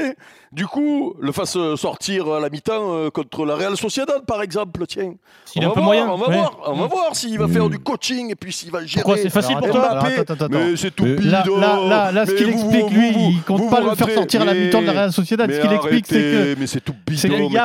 du 0.51 0.65
coup, 0.67 1.15
le 1.19 1.31
fasse 1.31 1.55
euh, 1.57 1.75
sortir 1.75 2.31
à 2.31 2.39
la 2.39 2.49
mi-temps 2.49 2.93
euh, 2.95 3.09
contre 3.09 3.45
la 3.45 3.55
Real 3.55 3.75
Sociedad, 3.75 4.25
par 4.25 4.41
exemple. 4.41 4.85
Tiens. 4.87 5.13
S'il 5.45 5.63
est 5.63 5.65
on 5.65 5.69
un 5.71 5.73
va 5.73 5.75
peu 5.75 5.81
voir, 5.81 5.85
moyen, 5.85 6.09
On 6.09 6.17
va 6.17 6.27
ouais. 6.29 6.35
voir, 6.37 6.57
on 6.67 6.73
va 6.75 6.85
Mm. 6.85 6.89
voir 6.89 7.15
s'il 7.15 7.39
va 7.39 7.47
faire 7.47 7.69
du 7.69 7.79
coaching 7.79 8.29
et 8.31 8.35
puis 8.35 8.53
s'il 8.53 8.71
va 8.71 8.85
gérer. 8.85 9.01
Pourquoi 9.01 9.17
c'est 9.21 9.29
facile 9.29 9.57
pour 9.57 9.69
toi 9.69 9.79
Mbappé. 9.79 9.91
Alors, 9.91 10.05
attends, 10.05 10.33
attends, 10.33 10.45
attends. 10.45 10.47
Mais 10.51 10.75
c'est 10.77 10.91
tout. 10.95 11.05
Là, 11.05 11.43
là, 11.45 11.79
là, 11.87 12.11
là, 12.11 12.25
ce 12.25 12.31
qu'il 12.31 12.49
explique, 12.49 12.83
vous- 12.85 12.89
lui, 12.89 13.11
vous- 13.11 13.29
il 13.31 13.41
compte 13.43 13.61
vous 13.61 13.69
pas 13.69 13.81
vous 13.81 13.89
le 13.89 13.95
faire 13.95 14.09
sortir 14.11 14.41
à 14.41 14.45
la 14.45 14.53
mi-temps 14.53 14.81
de 14.81 14.85
la 14.87 14.91
Real 14.93 15.11
Sociedad. 15.13 15.49
Ce 15.51 15.55
mais 15.57 15.61
qu'il 15.61 15.73
explique, 15.73 16.05
c'est 16.07 16.13
que. 16.13 16.55
Mais 16.59 16.67
c'est 16.67 16.81
tout 16.81 16.95
c'est 17.15 17.29
bidon. 17.29 17.59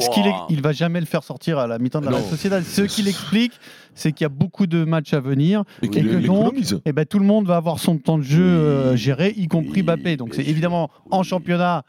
Ce 0.00 0.08
qu'il 0.10 0.26
ex- 0.26 0.36
il 0.50 0.60
va 0.62 0.72
jamais 0.72 1.00
le 1.00 1.06
faire 1.06 1.22
sortir 1.22 1.58
à 1.58 1.66
la 1.66 1.78
mi-temps 1.78 2.00
de 2.00 2.06
la. 2.06 2.12
Real 2.12 2.24
Sociedad. 2.24 2.62
Ce 2.64 2.82
qu'il 2.82 3.08
explique, 3.08 3.52
c'est 3.94 4.12
qu'il 4.12 4.24
y 4.24 4.26
a 4.26 4.28
beaucoup 4.30 4.66
de 4.66 4.84
matchs 4.84 5.14
à 5.14 5.20
venir 5.20 5.64
Et 5.82 5.86
et 5.86 5.88
que 5.88 5.98
donc, 6.00 6.20
l'économise. 6.20 6.80
eh 6.84 6.92
ben, 6.92 7.04
tout 7.06 7.18
le 7.18 7.26
monde 7.26 7.46
va 7.46 7.56
avoir 7.56 7.78
son 7.78 7.98
temps 7.98 8.18
de 8.18 8.22
jeu 8.24 8.42
euh, 8.42 8.96
géré, 8.96 9.32
y 9.36 9.46
compris 9.48 9.82
Mbappé. 9.82 10.16
Donc 10.16 10.34
c'est 10.34 10.44
évidemment 10.46 10.90
en 11.10 11.22
championnat 11.22 11.84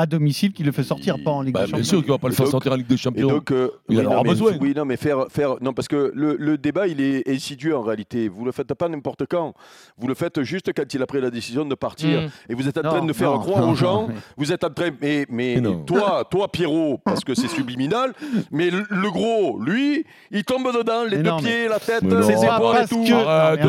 à 0.00 0.06
domicile 0.06 0.52
qu'il 0.52 0.64
le 0.64 0.70
fait 0.72 0.84
sortir, 0.84 1.16
pas 1.24 1.32
en 1.32 1.42
Ligue 1.42 1.54
Bah, 1.54 1.60
des 1.60 1.66
bien 1.66 1.72
Champions. 1.78 1.84
sûr 1.90 2.00
qu'il 2.02 2.10
va 2.12 2.18
pas 2.18 2.28
le 2.28 2.34
faire 2.34 2.44
donc- 2.46 2.50
sortir 2.52 2.72
en 2.72 2.76
Ligue 2.76 2.86
des 2.86 2.96
Champions. 2.96 3.28
donc, 3.28 3.50
euh, 3.50 3.70
Il 3.88 3.96
oui, 3.96 4.00
en 4.00 4.04
non, 4.04 4.12
aura 4.14 4.22
mais- 4.22 4.28
besoin. 4.30 4.52
Oui, 4.60 4.72
non, 4.76 4.84
mais 4.84 4.96
faire, 4.96 5.26
faire, 5.28 5.56
non, 5.60 5.72
parce 5.72 5.88
que 5.88 6.12
le, 6.14 6.36
le 6.38 6.56
débat, 6.56 6.86
il 6.86 7.00
est 7.00 7.28
insidieux 7.28 7.76
en 7.76 7.82
réalité. 7.82 8.28
Vous 8.28 8.44
le 8.44 8.52
faites 8.52 8.72
pas 8.74 8.88
n'importe 8.88 9.24
quand. 9.28 9.54
Vous 9.98 10.06
le 10.06 10.14
faites 10.14 10.40
juste 10.42 10.70
quand 10.72 10.94
il 10.94 11.02
a 11.02 11.06
pris 11.06 11.20
la 11.20 11.30
décision 11.30 11.64
de 11.64 11.74
partir. 11.74 12.20
Mm. 12.22 12.28
Et 12.50 12.54
vous 12.54 12.68
êtes 12.68 12.78
en 12.78 12.82
Non, 12.82 12.90
train 12.90 13.04
de 13.04 13.12
faire 13.12 13.32
non, 13.32 13.38
croire 13.40 13.60
non, 13.66 13.72
aux 13.72 13.74
gens. 13.74 14.02
non, 14.02 14.08
mais- 14.08 14.14
Vous 14.36 14.52
êtes 14.52 14.62
en 14.62 14.70
train, 14.70 14.90
mais, 15.02 15.26
mais 15.28 15.60
toi, 15.86 16.24
toi, 16.30 16.46
Pierrot, 16.50 17.00
parce 17.04 17.24
que 17.24 17.34
c'est 17.34 17.48
subliminal. 17.48 18.12
Mais 18.52 18.70
le, 18.70 18.84
le 18.88 19.10
gros, 19.10 19.58
lui, 19.60 20.04
il 20.30 20.44
tombe 20.44 20.66
dedans, 20.72 21.04
les 21.04 21.16
Mais 21.18 21.22
deux 21.24 21.36
pieds, 21.38 21.68
la 21.68 21.80
tête, 21.80 22.02
les 22.02 22.22
C'est 22.22 22.34
pas 22.46 22.56
épaules 22.56 22.74
et 22.74 22.78
parce 22.78 22.88
tout. 22.90 23.04
que- 23.04 23.12
Arrête 23.12 23.60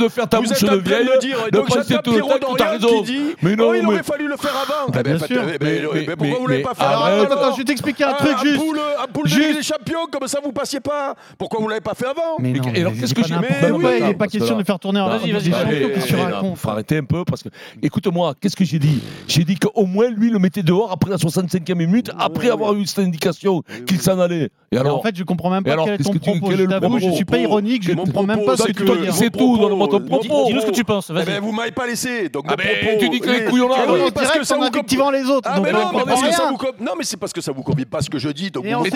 de- 0.00 0.08
faire 0.08 0.28
ta 0.28 0.38
bouche 0.40 0.48
de 0.48 0.76
vieille. 0.78 1.04
de 1.06 1.50
donc 1.50 1.66
j'attends 1.68 2.02
tout 2.02 2.12
le 2.12 2.38
temps 2.40 2.54
t'as 2.56 2.70
raison. 2.70 3.02
qui 3.02 3.34
Mais 3.42 3.56
non, 3.56 3.74
il 3.74 3.86
aurait 3.86 4.02
fallu 4.02 4.28
le 4.30 4.36
faire 4.36 4.56
avant. 4.56 4.90
Bah, 4.90 5.00
Eh 5.00 5.02
ben, 5.02 5.16
bien 5.16 5.26
sûr. 5.26 5.42
eh 5.54 5.58
ben, 5.58 5.68
Mais- 5.68 5.76
eh 5.76 5.80
ben, 5.82 5.88
mais- 5.92 6.04
pourquoi 6.06 6.26
mais- 6.26 6.34
vous 6.38 6.44
ne 6.44 6.50
l'avez 6.50 6.62
pas 6.62 6.74
fait 6.74 6.84
avant 6.84 7.04
attends, 7.04 7.34
attends, 7.34 7.52
je 7.52 7.58
vais 7.58 7.64
t'expliquer 7.64 8.04
un 8.04 8.14
Ah, 8.18 8.24
truc 8.24 8.36
juste. 8.42 8.56
poule, 8.58 8.78
un 8.78 9.06
poule 9.12 9.28
de 9.28 9.54
des 9.56 9.62
Champions, 9.62 10.06
comme 10.10 10.26
ça 10.28 10.38
vous 10.42 10.52
passiez 10.52 10.80
pas. 10.80 11.14
Pourquoi 11.38 11.60
vous 11.60 11.68
l'avez 11.68 11.80
pas 11.80 11.94
fait 11.94 12.06
avant 12.06 12.36
Mais 12.38 12.52
non, 12.52 12.62
alors, 12.74 12.92
qu'est-ce 12.98 13.14
que 13.14 13.22
j'ai- 13.22 13.34
Il 13.34 14.06
n'est 14.06 14.14
pas 14.14 14.26
que 14.26 14.32
question 14.32 14.56
de 14.56 14.64
faire 14.64 14.78
tourner 14.78 15.00
en 15.00 15.08
Vas-y, 15.08 15.24
Ligue 15.32 15.34
vas-y, 15.52 15.78
des. 15.94 16.00
Champions 16.06 16.54
faut 16.56 16.68
arrêter 16.70 16.98
un 16.98 17.04
peu 17.04 17.24
parce 17.24 17.42
que, 17.42 17.48
écoute-moi, 17.82 18.34
qu'est-ce 18.40 18.56
que 18.56 18.64
j'ai 18.64 18.78
dit? 18.78 19.00
J'ai 19.28 19.44
dit 19.44 19.56
qu'au 19.56 19.86
moins 19.86 20.08
lui 20.08 20.30
le 20.30 20.38
mettait 20.38 20.62
dehors 20.62 20.92
après 20.92 21.10
la 21.10 21.18
65e 21.18 21.78
minute, 21.78 22.10
après 22.18 22.50
avoir 22.50 22.74
eu 22.74 22.86
cette 22.86 23.00
indication 23.00 23.62
qu'il 23.86 24.00
s'en 24.00 24.18
allait. 24.18 24.50
Et 24.72 24.76
alors 24.78 24.98
en 24.98 25.02
fait, 25.02 25.16
je 25.16 25.24
comprends 25.24 25.50
même 25.50 25.64
pas 25.64 25.72
alors, 25.72 25.84
quel 25.86 25.94
est 25.94 25.96
qu'est-ce 25.98 26.08
ton 26.08 26.14
que 26.14 26.18
tu- 26.18 26.38
propos. 26.40 26.52
Je 27.00 27.10
suis 27.12 27.24
pas 27.24 27.38
ironique, 27.38 27.82
je 27.82 27.92
comprends 27.92 28.22
même 28.22 28.44
pas 28.44 28.56
ce 28.56 28.64
c'est 28.64 28.72
que 28.72 28.84
tu 28.84 29.12
c'est 29.12 29.30
tout, 29.30 29.56
ton 29.58 29.76
propos, 29.76 30.00
propos. 30.00 30.44
Dis-nous 30.46 30.60
ce 30.60 30.66
que 30.66 30.70
tu 30.70 30.84
penses, 30.84 31.10
vas-y. 31.10 31.38
vous 31.40 31.52
m'avez 31.52 31.72
pas 31.72 31.86
laissé. 31.86 32.28
Donc 32.28 32.44
Ah 32.48 32.54
tu 32.98 33.08
dis 33.08 33.20
que 33.20 33.30
les 33.30 33.44
couillons 33.46 33.68
là. 33.68 33.76
Parce 34.20 34.30
parce 34.30 34.38
que 34.40 34.44
ça 34.44 34.56
vous 34.56 34.62
invectivant 34.64 35.10
les 35.10 35.24
autres. 35.28 35.48
Ah, 35.52 35.60
mais 35.60 35.72
non, 35.72 35.78
mais 35.78 35.84
comprend 35.84 36.04
parce 36.06 36.22
que 36.22 36.32
ça 36.32 36.42
rien. 36.42 36.50
vous 36.52 36.56
com- 36.56 36.72
non, 36.80 36.92
mais 36.96 37.04
c'est 37.04 37.16
parce 37.16 37.32
que 37.32 37.40
ça 37.40 37.52
vous 37.52 37.62
convient 37.62 37.84
pas 37.84 38.00
ce 38.02 38.10
que 38.10 38.18
je 38.18 38.28
dis. 38.28 38.50
Donc 38.50 38.64
vous 38.64 38.70
parole. 38.70 38.90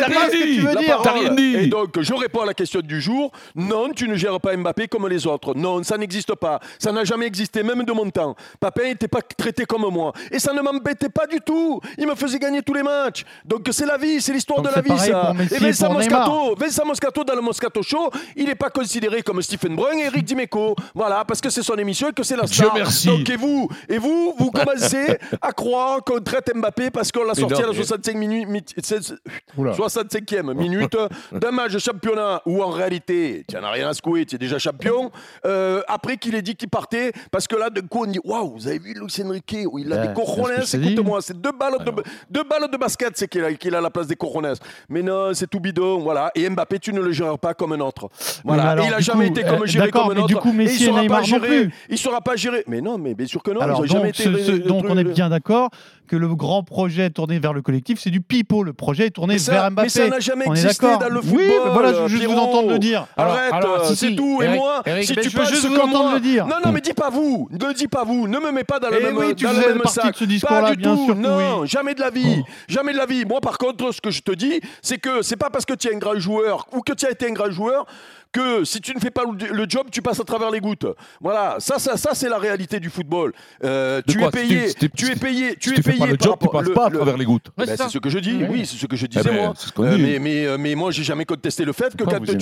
T'as 1.03 1.13
rien 1.13 1.35
dit. 1.35 1.57
Et 1.57 1.67
donc, 1.67 2.01
je 2.01 2.15
réponds 2.15 2.41
à 2.43 2.47
la 2.47 2.55
question 2.55 2.81
du 2.81 3.01
jour. 3.01 3.31
Non, 3.55 3.91
tu 3.95 4.09
ne 4.09 4.15
gères 4.15 4.41
pas 4.41 4.57
Mbappé 4.57 4.89
comme 4.89 5.09
les 5.09 5.27
autres. 5.27 5.55
Non, 5.55 5.83
ça 5.83 5.97
n'existe 5.97 6.35
pas. 6.35 6.61
Ça 6.79 6.93
n'a 6.93 7.05
jamais 7.05 7.27
existé, 7.27 7.63
même 7.63 7.83
de 7.85 7.93
mon 7.93 8.09
temps. 8.11 8.35
Papin 8.61 8.85
n'était 8.85 9.09
pas 9.09 9.21
traité 9.23 9.65
comme 9.65 9.83
moi. 9.91 10.13
Et 10.31 10.39
ça 10.39 10.53
ne 10.53 10.61
m'embêtait 10.61 11.09
pas 11.09 11.27
du 11.27 11.41
tout. 11.41 11.81
Il 11.99 12.07
me 12.07 12.15
faisait 12.15 12.39
gagner 12.39 12.63
tous 12.63 12.75
les 12.75 12.83
matchs. 12.83 13.25
Donc, 13.45 13.67
c'est 13.71 13.87
la 13.87 13.97
vie, 13.97 14.21
c'est 14.21 14.33
l'histoire 14.33 14.63
de 14.63 14.69
la 14.75 14.81
vie, 14.81 14.99
ça. 14.99 15.33
et 15.51 15.59
Vincent. 15.59 15.93
Moscato, 15.93 16.55
Vincent 16.57 16.85
Moscato, 16.87 17.25
dans 17.25 17.35
le 17.35 17.41
Moscato 17.41 17.83
Show, 17.83 18.11
il 18.37 18.47
n'est 18.47 18.55
pas 18.55 18.71
considéré 18.71 19.23
comme 19.23 19.41
Stephen 19.43 19.75
Brun 19.77 19.97
et 19.99 20.05
Eric 20.05 20.25
Dimeco. 20.25 20.75
Voilà, 20.95 21.25
parce 21.25 21.41
que 21.41 21.51
c'est 21.51 21.63
son 21.63 21.77
émission 21.77 22.09
et 22.09 22.13
que 22.13 22.23
c'est 22.23 22.37
la 22.37 22.45
Dieu 22.45 22.65
star. 22.65 22.75
merci. 22.75 23.07
Donc, 23.09 23.29
et 23.29 23.37
vous, 23.37 23.69
et 23.89 23.99
vous, 23.99 24.35
vous 24.39 24.51
commencez 24.51 25.04
à 25.41 25.53
croire 25.53 26.03
qu'on 26.05 26.21
traite 26.21 26.51
Mbappé 26.55 26.91
parce 26.91 27.11
qu'on 27.13 27.25
l'a 27.25 27.35
sorti 27.35 27.55
non, 27.55 27.61
à 27.61 27.63
la 27.63 27.69
mais- 27.73 27.75
65 27.77 28.17
minutes, 28.17 28.49
mi- 28.49 28.65
c'est- 28.83 29.15
Oula. 29.57 29.73
65e 29.75 30.53
minute 30.55 30.97
d'un 31.33 31.51
match 31.51 31.73
de 31.73 31.79
championnat 31.79 32.43
où 32.47 32.63
en 32.63 32.71
réalité, 32.71 33.45
tu 33.49 33.57
n'en 33.57 33.65
as 33.65 33.71
rien 33.71 33.89
à 33.89 33.93
secouer, 33.95 34.27
tu 34.27 34.37
es 34.37 34.39
déjà 34.39 34.59
champion. 34.59 35.11
Euh, 35.47 35.83
après 35.89 36.17
qu'il 36.17 36.35
ait 36.35 36.43
dit 36.43 36.55
qu'il 36.57 36.69
partait, 36.69 37.13
parce 37.31 37.47
que 37.47 37.57
là, 37.57 37.71
d'un 37.71 37.83
coup, 37.83 38.05
on 38.05 38.07
dit 38.11 38.21
Waouh, 38.25 38.53
vous 38.55 38.69
avez 38.69 38.79
vu 38.79 38.95
Luis 38.95 39.23
Enrique 39.25 39.57
où 39.71 39.79
il 39.79 39.93
a 39.93 39.97
Ouais, 40.01 40.09
des 40.09 40.15
cojones, 40.15 40.63
écoute-moi, 40.93 41.21
c'est 41.23 41.41
deux 41.41 41.53
balles, 41.53 41.79
de, 41.85 41.93
deux 42.31 42.45
balles 42.45 42.71
de 42.71 42.77
basket, 42.77 43.13
c'est 43.17 43.29
qu'il 43.29 43.75
a, 43.75 43.81
la 43.81 43.91
place 43.91 44.07
des 44.07 44.17
cojones. 44.17 44.53
Mais 44.89 45.03
non, 45.03 45.33
c'est 45.35 45.49
tout 45.49 45.61
bidon, 45.61 45.99
voilà. 46.01 46.31
Et 46.35 46.49
Mbappé, 46.49 46.79
tu 46.79 46.93
ne 46.93 47.01
le 47.01 47.13
gères 47.13 47.39
pas 47.39 47.55
comme 47.55 47.73
un 47.73 47.81
autre. 47.81 48.09
Voilà. 48.45 48.71
alors, 48.71 48.85
Et 48.85 48.89
il 48.89 48.95
a 48.95 48.99
du 48.99 49.03
jamais 49.03 49.27
coup, 49.27 49.33
été 49.39 49.43
comme 49.49 49.63
euh, 49.63 49.67
géré 49.67 49.87
d'accord, 49.87 50.03
comme 50.05 50.13
un 50.13 50.15
mais 50.15 50.21
autre. 50.23 50.29
du 50.29 50.37
coup, 50.37 50.51
et 50.51 50.53
Messi 50.53 50.77
il 50.77 50.83
et 50.83 50.87
sera 50.87 51.01
Neymar 51.01 51.17
pas 51.19 51.23
non 51.23 51.27
géré. 51.29 51.47
plus. 51.49 51.75
Il 51.89 51.99
sera 51.99 52.21
pas 52.21 52.37
géré. 52.37 52.65
Mais 52.67 52.81
non, 52.81 52.99
mais 52.99 53.15
bien 53.15 53.27
sûr 53.27 53.43
que 53.43 53.51
non. 53.51 53.61
Alors 53.61 53.85
ils 53.85 53.91
ont 53.91 53.95
jamais 53.99 54.09
été. 54.11 54.23
ce- 54.25 54.39
ce- 54.39 54.53
donc 54.53 54.85
on 54.95 54.99
est 54.99 55.05
bien 55.05 55.29
d'accord 55.29 55.71
que 56.07 56.17
le 56.17 56.35
grand 56.35 56.63
projet 56.63 57.09
tourné 57.09 57.39
vers 57.39 57.55
le 57.55 57.63
collectif, 57.63 57.99
c'est 57.99 58.11
du 58.11 58.21
pipeau. 58.21 58.63
Le 58.63 58.75
projet 58.75 59.07
est 59.07 59.11
tourné 59.11 59.39
ça- 59.39 59.53
vers 59.53 59.71
Mbappé. 59.71 59.87
mais 59.87 59.89
ça 59.89 60.09
n'a 60.09 60.21
jamais 60.21 60.45
on 60.47 60.55
est 60.55 60.63
existé 60.63 60.87
dans 60.87 61.09
le 61.09 61.21
Oui, 61.21 61.27
football, 61.29 61.47
mais 61.65 61.71
voilà, 61.73 61.93
je 61.95 61.99
veux 62.01 62.09
juste 62.09 62.25
vous 62.25 62.37
entendre 62.37 62.69
le 62.71 62.79
dire. 62.79 63.07
Alors- 63.17 63.33
Arrête, 63.33 63.53
alors, 63.55 63.85
si, 63.87 63.97
c'est 63.97 64.09
si, 64.11 64.17
tout. 64.17 64.43
et 64.43 64.45
Eric, 64.45 64.59
moi, 64.61 64.83
Eric, 64.85 65.05
si 65.07 65.17
tu 65.17 65.31
penses 65.31 65.49
juste 65.49 65.65
vous 65.67 65.75
comme 65.75 65.89
entendre 65.91 66.05
moi- 66.11 66.15
le 66.15 66.21
dire. 66.21 66.47
Non, 66.47 66.57
non, 66.65 66.73
mais 66.73 66.83
dis 66.83 66.93
pas 66.93 67.09
vous. 67.09 67.49
Ne 67.51 67.73
dis 67.73 67.89
pas 67.89 68.05
vous. 68.05 68.29
Ne 68.29 68.39
me 68.39 68.53
mets 68.53 68.65
pas 68.65 68.79
dans 68.79 68.91
le 68.91 68.99
Eh 69.01 69.05
même, 69.05 69.17
oui, 69.17 69.35
tu 69.35 69.45
dans 69.45 69.53
le 69.53 69.59
même 69.59 69.79
partie 69.81 69.95
sac. 70.01 70.13
de 70.13 70.19
ce 70.19 70.25
discours-là, 70.25 70.61
Pas 70.63 70.71
du 70.73 70.77
bien 70.77 70.95
tout. 70.95 71.05
sûr 71.07 71.15
non, 71.17 71.61
oui. 71.63 71.69
jamais 71.69 71.95
de 71.95 72.01
la 72.01 72.11
vie. 72.11 72.43
Jamais 72.69 72.93
de 72.93 72.99
la 72.99 73.07
vie. 73.07 73.25
Moi, 73.25 73.41
par 73.41 73.57
contre, 73.57 73.91
ce 73.93 74.01
que 74.03 74.11
je 74.11 74.21
te 74.21 74.33
dis, 74.33 74.61
c'est 74.83 74.99
que 74.99 75.23
c'est 75.23 75.37
pas 75.37 75.49
parce 75.49 75.65
que 75.65 75.73
tu 75.75 75.89
es 75.89 75.95
un 75.95 75.99
grand 75.99 76.19
joueur 76.19 76.67
ou 76.73 76.81
que 76.83 76.93
tu 76.93 77.07
as 77.07 77.11
été 77.13 77.27
un 77.29 77.33
grand 77.33 77.51
joueur 77.51 77.87
que 78.35 78.65
si 78.65 78.81
tu 78.81 78.93
ne 78.95 79.01
fais 79.01 79.11
pas 79.13 79.23
le 79.25 79.65
job, 79.69 79.87
tu 79.91 80.03
passes 80.03 80.19
à 80.21 80.25
travers 80.25 80.51
les 80.51 80.61
gouttes. 80.61 80.87
Voilà, 81.21 81.57
ça, 81.61 81.79
ça, 81.79 81.97
ça 81.97 82.11
c'est 82.15 82.29
la 82.29 82.37
réalité 82.39 82.81
du 82.81 82.91
football. 82.91 83.33
Euh, 83.63 84.03
tu 84.07 84.19
quoi 84.19 84.29
es 84.29 84.31
payé, 84.33 84.69
Si 84.69 84.75
tu- 84.75 84.91
tu 84.91 85.11
es 85.13 85.15
payé, 85.17 85.55
tu 85.57 85.69
Si 85.71 85.75
es 85.75 85.77
tu 85.77 85.83
fais 85.83 85.91
payé 85.93 86.01
pas 86.01 86.07
le 86.07 86.11
job, 86.13 86.21
tu 86.21 86.29
rapport- 86.29 86.51
passes 86.51 86.69
le- 86.69 86.75
pas 86.75 86.87
à 86.87 86.89
le- 86.91 86.97
travers 86.97 87.17
les 87.17 87.25
gouttes. 87.25 87.51
Ben, 87.57 87.65
c'est 87.67 87.89
ce 87.89 87.99
que 87.99 88.11
je 88.11 88.19
dis, 88.19 88.45
oui, 88.51 88.67
c'est 88.67 88.77
ce 88.77 88.87
que 88.87 88.97
je 88.97 89.05
Eh 89.05 89.09
disais 89.09 89.23
ben, 89.31 89.35
moi. 89.37 89.55
Euh, 89.79 89.99
mais, 89.99 90.19
mais, 90.19 90.47
euh, 90.47 90.59
mais 90.59 90.75
moi, 90.75 90.91
j'ai 90.91 91.05
jamais 91.05 91.25
contesté 91.25 91.65
le 91.65 91.73
fait 91.73 91.97
que 91.97 92.05
quand, 92.05 92.21
tu, 92.25 92.37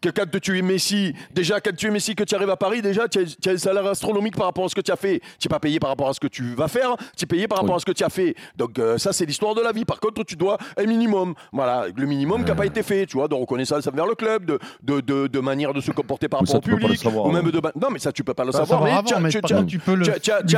que 0.00 0.08
quand 0.08 0.40
tu 0.40 0.58
es 0.58 0.62
Messi, 0.62 1.14
déjà 1.34 1.60
quand 1.60 1.76
tu 1.76 1.86
es 1.86 1.90
Messi, 1.90 2.14
que 2.14 2.24
tu 2.24 2.34
arrives 2.34 2.50
à 2.50 2.56
Paris, 2.56 2.80
déjà 2.80 3.06
tu 3.06 3.18
as, 3.18 3.24
tu 3.40 3.48
as 3.48 3.52
un 3.52 3.58
salaire 3.58 3.86
astronomique 3.86 4.36
par 4.36 4.46
rapport 4.46 4.64
à 4.64 4.68
ce 4.70 4.74
que 4.74 4.80
tu 4.80 4.90
as 4.90 4.96
fait. 4.96 5.20
Tu 5.38 5.46
n'es 5.46 5.50
pas 5.50 5.60
payé 5.60 5.78
par 5.78 5.90
rapport 5.90 6.08
à 6.08 6.14
ce 6.14 6.20
que 6.20 6.28
tu 6.28 6.54
vas 6.54 6.68
faire, 6.68 6.96
tu 7.16 7.24
es 7.24 7.26
payé 7.26 7.46
par 7.46 7.58
rapport 7.58 7.74
Oui. 7.74 7.76
à 7.76 7.80
ce 7.80 7.84
que 7.84 7.92
tu 7.92 8.04
as 8.04 8.08
fait. 8.08 8.34
Donc 8.56 8.78
euh, 8.78 8.96
ça, 8.98 9.12
c'est 9.12 9.26
l'histoire 9.26 9.54
de 9.54 9.60
la 9.60 9.72
vie. 9.72 9.84
Par 9.84 10.00
contre, 10.00 10.24
tu 10.24 10.34
dois 10.36 10.56
un 10.78 10.86
minimum. 10.86 11.34
Voilà, 11.52 11.86
le 11.94 12.06
minimum 12.06 12.42
qui 12.42 12.48
n'a 12.50 12.54
pas 12.56 12.66
été 12.66 12.82
fait, 12.82 13.04
tu 13.06 13.18
vois, 13.18 13.28
de 13.28 13.34
reconnaissance 13.34 13.86
envers 13.86 14.06
le 14.06 14.14
club, 14.14 14.46
de, 14.46 14.58
de, 14.82 15.00
de, 15.00 15.25
de 15.28 15.40
manière 15.40 15.72
de 15.74 15.80
se 15.80 15.90
comporter 15.90 16.28
par 16.28 16.40
rapport 16.40 16.54
au 16.56 16.60
public, 16.60 16.98
savoir, 17.02 17.26
ou 17.26 17.30
hein. 17.30 17.32
même 17.42 17.50
de. 17.50 17.60
Non, 17.80 17.88
mais 17.92 17.98
ça, 17.98 18.12
tu 18.12 18.24
peux 18.24 18.34
pas 18.34 18.44
le 18.44 18.52
Pas 18.52 18.58
savoir. 18.58 18.80
savoir 18.80 18.92
mais 19.20 19.30
tu 19.66 19.78
peux 19.78 19.94
le- 19.94 20.04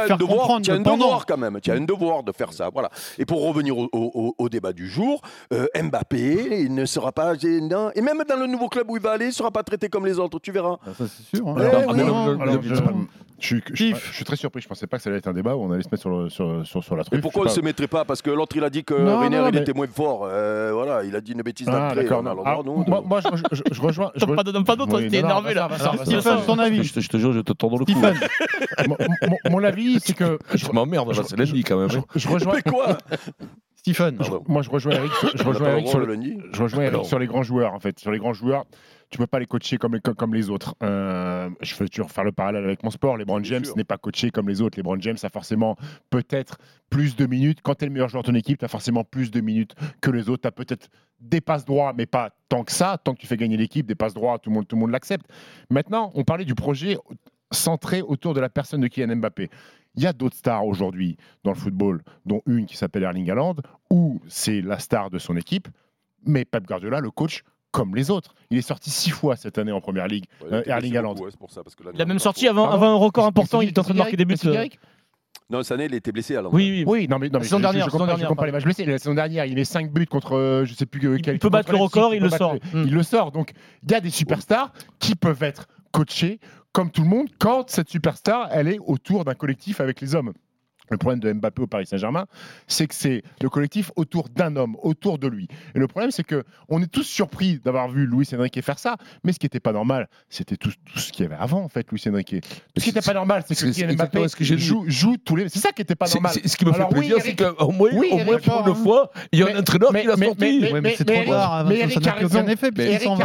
faire 0.06 0.18
devoir, 0.18 0.38
comprendre 0.38 0.64
tu 0.64 0.70
as 0.70 0.74
un 0.74 0.80
devoir 0.80 1.26
quand 1.26 1.36
même. 1.36 1.60
Tu 1.60 1.70
as 1.70 1.74
un 1.74 1.80
devoir 1.84 2.22
de 2.22 2.32
faire 2.32 2.52
ça. 2.52 2.70
Voilà. 2.72 2.90
Et 3.18 3.24
pour 3.26 3.46
revenir 3.46 3.76
au, 3.78 3.88
au- 3.92 4.10
au- 4.14 4.34
au 4.38 4.48
débat 4.48 4.72
du 4.72 4.88
jour, 4.88 5.20
euh, 5.52 5.66
Mbappé, 5.80 6.60
il 6.62 6.74
ne 6.74 6.84
sera 6.84 7.12
pas. 7.12 7.34
non. 7.34 7.90
Et 7.94 8.00
même 8.02 8.22
dans 8.28 8.36
le 8.36 8.46
nouveau 8.46 8.68
club 8.68 8.90
où 8.90 8.96
il 8.96 9.02
va 9.02 9.12
aller, 9.12 9.26
il 9.26 9.28
ne 9.28 9.32
sera 9.32 9.50
pas 9.50 9.62
traité 9.62 9.88
comme 9.88 10.06
les 10.06 10.18
autres. 10.18 10.38
Tu 10.40 10.52
verras. 10.52 10.76
Ah, 10.86 10.90
Ça, 10.98 11.04
c'est 11.06 11.36
sûr. 11.36 11.46
hein. 11.48 11.54
Je, 13.40 13.46
suis- 13.46 13.62
je 13.72 13.76
suis- 13.76 13.94
je 13.94 14.14
suis 14.16 14.24
très 14.24 14.34
surpris. 14.34 14.60
Je 14.60 14.66
pensais 14.66 14.88
pas 14.88 14.96
que 14.96 15.02
ça 15.04 15.10
allait 15.10 15.20
être 15.20 15.28
un 15.28 15.32
débat 15.32 15.54
où 15.54 15.60
on 15.62 15.70
allait 15.70 15.84
se 15.84 15.88
mettre 15.92 16.00
sur, 16.02 16.10
le- 16.10 16.28
sur, 16.28 16.66
sur, 16.66 16.82
sur 16.82 16.96
la 16.96 17.04
truffe. 17.04 17.16
Et 17.18 17.22
pourquoi 17.22 17.42
on 17.42 17.44
ne 17.44 17.50
se 17.50 17.60
mettrait 17.60 17.86
pas? 17.86 18.04
Parce 18.04 18.20
que 18.20 18.30
l'autre, 18.30 18.56
il 18.56 18.64
a 18.64 18.70
dit 18.70 18.82
que 18.82 18.94
Reiner, 19.20 19.36
il 19.50 19.56
était 19.58 19.72
moins 19.72 19.86
fort. 19.86 20.22
Euh, 20.24 20.72
voilà, 20.74 21.04
il 21.04 21.14
a 21.14 21.20
dit 21.20 21.32
une 21.32 21.42
bêtise. 21.42 21.68
Ah, 21.70 21.72
d'entrée. 21.94 22.02
moi, 22.88 23.02
moi, 23.06 23.20
je, 23.20 23.56
je- 23.56 23.62
je 23.70 23.80
rejoins. 23.80 24.10
Pas, 24.64 24.76
d'autre, 24.76 25.00
Oui, 25.00 25.08
t'es 25.08 25.18
énervé 25.18 25.54
là. 25.54 25.66
vas-y, 25.68 25.78
vas-y, 25.80 25.96
vas-y, 25.96 26.06
Stephen, 26.06 26.34
vas-y. 26.36 26.46
ton 26.46 26.58
avis. 26.58 26.84
Je 26.84 26.92
te, 26.94 27.00
je 27.00 27.08
te 27.08 27.16
jure, 27.16 27.32
je 27.32 27.40
te 27.40 27.52
tends 27.52 27.68
le 27.78 27.84
cou. 27.84 27.92
Stephen, 27.92 28.16
mon, 29.50 29.64
avis, 29.64 30.00
c'est 30.00 30.14
que 30.14 30.38
je, 30.54 30.70
m'emmerde, 30.72 31.14
là, 31.14 31.22
c'est 31.24 31.36
lundi 31.36 31.62
quand 31.64 31.78
même. 31.78 31.88
hein. 31.96 32.04
je 32.14 32.28
rejoins. 32.28 32.54
Mais 32.64 32.70
quoi 32.70 32.98
Stephen. 33.76 34.16
Pardon. 34.16 34.42
Moi, 34.48 34.62
je 34.62 34.70
rejoins 34.70 34.92
Eric. 34.94 35.12
sur- 35.14 35.30
Je 35.36 35.42
rejoins 35.44 35.68
le 35.68 35.72
Eric 35.78 35.86
rejoins 36.62 36.84
Alors. 36.86 37.06
sur 37.06 37.18
les 37.18 37.26
grands 37.26 37.42
joueurs, 37.42 37.72
en 37.74 37.80
fait. 37.80 37.98
Sur 37.98 38.10
les 38.10 38.18
grands 38.18 38.32
joueurs, 38.34 38.64
tu 39.10 39.18
peux 39.18 39.26
pas 39.26 39.38
les 39.38 39.46
coacher 39.46 39.78
comme 39.78 39.94
les, 39.94 40.00
comme, 40.00 40.34
les 40.34 40.50
autres. 40.50 40.74
Euh, 40.82 41.48
je 41.62 41.74
veux 41.76 41.88
toujours 41.88 42.10
faire 42.10 42.24
le 42.24 42.32
parallèle 42.32 42.64
avec 42.64 42.82
mon 42.82 42.90
sport. 42.90 43.16
LeBron 43.16 43.42
James 43.42 43.64
n'est 43.76 43.84
pas 43.84 43.96
coaché 43.96 44.30
comme 44.30 44.48
les 44.48 44.60
autres. 44.60 44.78
LeBron 44.78 45.00
James 45.00 45.16
a 45.22 45.28
forcément 45.30 45.76
peut-être 46.10 46.58
plus 46.90 47.16
de 47.16 47.26
minutes. 47.26 47.60
Quand 47.62 47.74
tu 47.74 47.84
es 47.84 47.88
le 47.88 47.92
meilleur 47.92 48.08
joueur 48.08 48.22
de 48.22 48.28
ton 48.28 48.34
équipe, 48.34 48.58
tu 48.58 48.64
as 48.64 48.68
forcément 48.68 49.04
plus 49.04 49.30
de 49.30 49.40
minutes 49.40 49.74
que 50.00 50.10
les 50.10 50.28
autres. 50.28 50.42
Tu 50.42 50.48
as 50.48 50.52
peut-être 50.52 50.88
des 51.20 51.40
passes 51.40 51.64
droits, 51.64 51.94
mais 51.96 52.06
pas 52.06 52.30
tant 52.48 52.64
que 52.64 52.72
ça. 52.72 52.98
Tant 53.02 53.14
que 53.14 53.20
tu 53.20 53.26
fais 53.26 53.36
gagner 53.36 53.56
l'équipe, 53.56 53.86
des 53.86 53.94
passes 53.94 54.14
droits, 54.14 54.38
tout 54.38 54.50
le 54.50 54.54
monde, 54.56 54.68
tout 54.68 54.76
le 54.76 54.80
monde 54.80 54.90
l'accepte. 54.90 55.26
Maintenant, 55.70 56.12
on 56.14 56.24
parlait 56.24 56.44
du 56.44 56.54
projet 56.54 56.98
centré 57.50 58.02
autour 58.02 58.34
de 58.34 58.40
la 58.40 58.50
personne 58.50 58.82
de 58.82 58.88
Kylian 58.88 59.16
Mbappé. 59.16 59.48
Il 59.94 60.02
y 60.02 60.06
a 60.06 60.12
d'autres 60.12 60.36
stars 60.36 60.66
aujourd'hui 60.66 61.16
dans 61.44 61.52
le 61.52 61.56
football, 61.56 62.02
dont 62.26 62.42
une 62.46 62.66
qui 62.66 62.76
s'appelle 62.76 63.04
Erling 63.04 63.30
Haaland, 63.30 63.56
où 63.90 64.20
c'est 64.28 64.60
la 64.60 64.78
star 64.78 65.08
de 65.08 65.18
son 65.18 65.36
équipe, 65.36 65.66
mais 66.26 66.44
Pep 66.44 66.66
Guardiola 66.66 67.00
le 67.00 67.10
coach 67.10 67.42
comme 67.70 67.94
les 67.94 68.10
autres. 68.10 68.34
Il 68.50 68.58
est 68.58 68.62
sorti 68.62 68.90
six 68.90 69.10
fois 69.10 69.36
cette 69.36 69.58
année 69.58 69.72
en 69.72 69.80
première 69.80 70.06
ligue, 70.08 70.24
Ouais, 70.42 70.48
euh, 70.52 70.62
Erling 70.66 70.96
Haaland. 70.96 71.12
beaucoup, 71.14 71.24
ouais, 71.24 71.30
c'est 71.30 71.38
pour 71.38 71.50
ça, 71.50 71.62
parce 71.62 71.74
que 71.74 71.84
là, 71.84 71.90
Il 71.94 72.00
a 72.00 72.04
non, 72.04 72.08
même 72.08 72.16
pas 72.18 72.22
sorti 72.22 72.48
avant, 72.48 72.70
un 72.70 72.94
record 72.94 73.26
important, 73.26 73.60
il 73.60 73.68
était 73.70 73.78
en 73.78 73.82
train 73.84 73.94
de 73.94 73.98
marquer 73.98 74.16
des 74.16 74.24
buts. 74.24 74.36
Eric? 74.44 74.78
Non, 75.50 75.62
cette 75.62 75.72
année, 75.72 75.86
il 75.86 75.94
était 75.94 76.12
blessé 76.12 76.36
à 76.36 76.42
Oui, 76.42 76.50
oui. 76.52 76.84
Oui, 76.86 77.08
non 77.08 77.18
mais, 77.18 77.30
non, 77.30 77.38
mais 77.38 77.44
Saison 77.44 77.56
je- 77.56 77.62
je- 77.62 77.68
dernière, 77.68 77.86
je, 77.86 77.90
compare, 77.90 78.06
je 78.08 78.10
dernière, 78.12 78.28
compare 78.28 78.46
les 78.46 78.52
matchs 78.52 78.64
blessés. 78.64 78.84
La 78.84 78.98
saison 78.98 79.14
dernière, 79.14 79.46
il 79.46 79.54
met 79.54 79.64
5 79.64 79.90
buts 79.90 80.06
contre, 80.06 80.36
euh, 80.36 80.64
je 80.66 80.74
sais 80.74 80.84
plus 80.84 81.06
euh, 81.08 81.16
Il 81.16 81.22
quel. 81.22 81.38
peut 81.38 81.48
battre 81.48 81.70
le 81.72 81.78
record, 81.78 82.14
il 82.14 82.22
le 82.22 82.28
sort. 82.28 82.54
le- 82.54 82.80
Mm. 82.82 82.86
Il 82.88 82.92
le 82.94 83.02
sort. 83.02 83.32
Donc, 83.32 83.52
il 83.82 83.90
y 83.90 83.94
a 83.94 84.00
des 84.00 84.10
superstars 84.10 84.72
qui 84.98 85.14
peuvent 85.14 85.42
être 85.42 85.66
coachés 85.90 86.38
comme 86.72 86.90
tout 86.90 87.00
le 87.02 87.08
monde 87.08 87.28
quand 87.38 87.70
cette 87.70 87.88
superstar, 87.88 88.48
elle 88.52 88.68
est 88.68 88.78
autour 88.78 89.24
d'un 89.24 89.34
collectif 89.34 89.80
avec 89.80 90.02
les 90.02 90.14
hommes. 90.14 90.34
Le 90.90 90.96
problème 90.96 91.20
de 91.20 91.32
Mbappé 91.32 91.62
au 91.62 91.66
Paris 91.66 91.86
Saint-Germain, 91.86 92.26
c'est 92.66 92.86
que 92.86 92.94
c'est 92.94 93.22
le 93.42 93.48
collectif 93.50 93.90
autour 93.96 94.28
d'un 94.28 94.56
homme, 94.56 94.76
autour 94.82 95.18
de 95.18 95.28
lui. 95.28 95.48
Et 95.74 95.78
le 95.78 95.86
problème, 95.86 96.10
c'est 96.10 96.24
que 96.24 96.44
on 96.68 96.80
est 96.82 96.86
tous 96.90 97.02
surpris 97.02 97.58
d'avoir 97.64 97.88
vu 97.88 98.06
Luis 98.06 98.26
Enrique 98.34 98.60
faire 98.62 98.78
ça, 98.78 98.96
mais 99.24 99.32
ce 99.32 99.38
qui 99.38 99.46
n'était 99.46 99.60
pas 99.60 99.72
normal, 99.72 100.08
c'était 100.28 100.56
tout, 100.56 100.70
tout 100.92 100.98
ce 100.98 101.12
qu'il 101.12 101.24
y 101.24 101.26
avait 101.26 101.36
avant, 101.38 101.62
en 101.62 101.68
fait, 101.68 101.86
Luis 101.90 102.02
Enrique. 102.08 102.36
Ce 102.76 102.82
qui 102.82 102.88
n'était 102.90 103.02
pas 103.06 103.14
normal, 103.14 103.42
c'est 103.46 103.54
que 103.54 103.60
c'est 103.72 103.82
Kylian 103.86 103.94
Mbappé 103.96 104.28
ce 104.28 104.36
que 104.36 104.44
joue, 104.44 104.84
joue 104.86 105.16
tous 105.18 105.36
les. 105.36 105.48
C'est 105.48 105.58
ça 105.58 105.70
qui 105.72 105.82
n'était 105.82 105.94
pas 105.94 106.06
C'est- 106.06 106.14
normal. 106.14 106.32
c'est- 106.34 106.48
Ce 106.48 106.56
qui 106.56 106.64
me 106.64 106.70
fait 106.72 106.76
Alors, 106.78 106.92
oui, 106.92 106.98
plaisir, 107.00 107.16
c'est 107.20 107.28
Eric- 107.40 107.56
qu'au 107.56 107.70
moins, 107.72 107.90
oui, 107.92 108.08
au 108.12 108.18
moins 108.24 108.38
pour 108.38 108.68
une 108.68 108.74
fois, 108.74 109.10
il 109.32 109.38
y 109.40 109.42
a 109.42 109.46
un 109.54 109.58
entraîneur 109.60 109.90
qui 109.90 110.06
l'a 110.06 110.16
sorti. 110.16 110.64
mais- 110.82 110.94
c'est 110.96 111.04
trop 111.04 111.24
tard, 111.30 111.64
mais 111.66 111.76
ça 111.76 111.84
Eric 111.84 112.04
n'a 112.04 112.12
a 112.12 112.14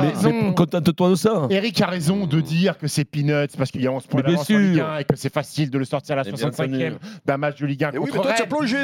raison. 0.01 0.31
Mais 0.47 0.53
contente-toi 0.53 1.09
de 1.09 1.15
ça. 1.15 1.47
Eric 1.49 1.81
a 1.81 1.87
raison 1.87 2.25
de 2.27 2.41
dire 2.41 2.77
que 2.77 2.87
c'est 2.87 3.05
peanuts 3.05 3.47
parce 3.57 3.71
qu'il 3.71 3.81
y 3.81 3.87
a 3.87 3.91
11 3.91 4.05
points 4.07 4.21
d'avance 4.21 4.49
en 4.49 4.57
Ligue 4.57 4.75
sûr. 4.75 4.85
1 4.87 4.97
et 4.99 5.03
que 5.05 5.15
c'est 5.15 5.33
facile 5.33 5.69
de 5.69 5.77
le 5.77 5.85
sortir 5.85 6.13
à 6.13 6.17
la 6.17 6.23
Mais 6.23 6.31
bien 6.31 6.37
65e 6.51 6.97
d'un 7.25 7.37
match 7.37 7.52
de 7.61 7.65
Ligue 7.67 7.83
1 7.83 7.91
Et 7.91 7.97
oui, 7.97 8.09
contre 8.11 8.15
mais 8.15 8.21
toi, 8.21 8.33
tu 8.35 8.41
as 8.43 8.45
plongé. 8.47 8.77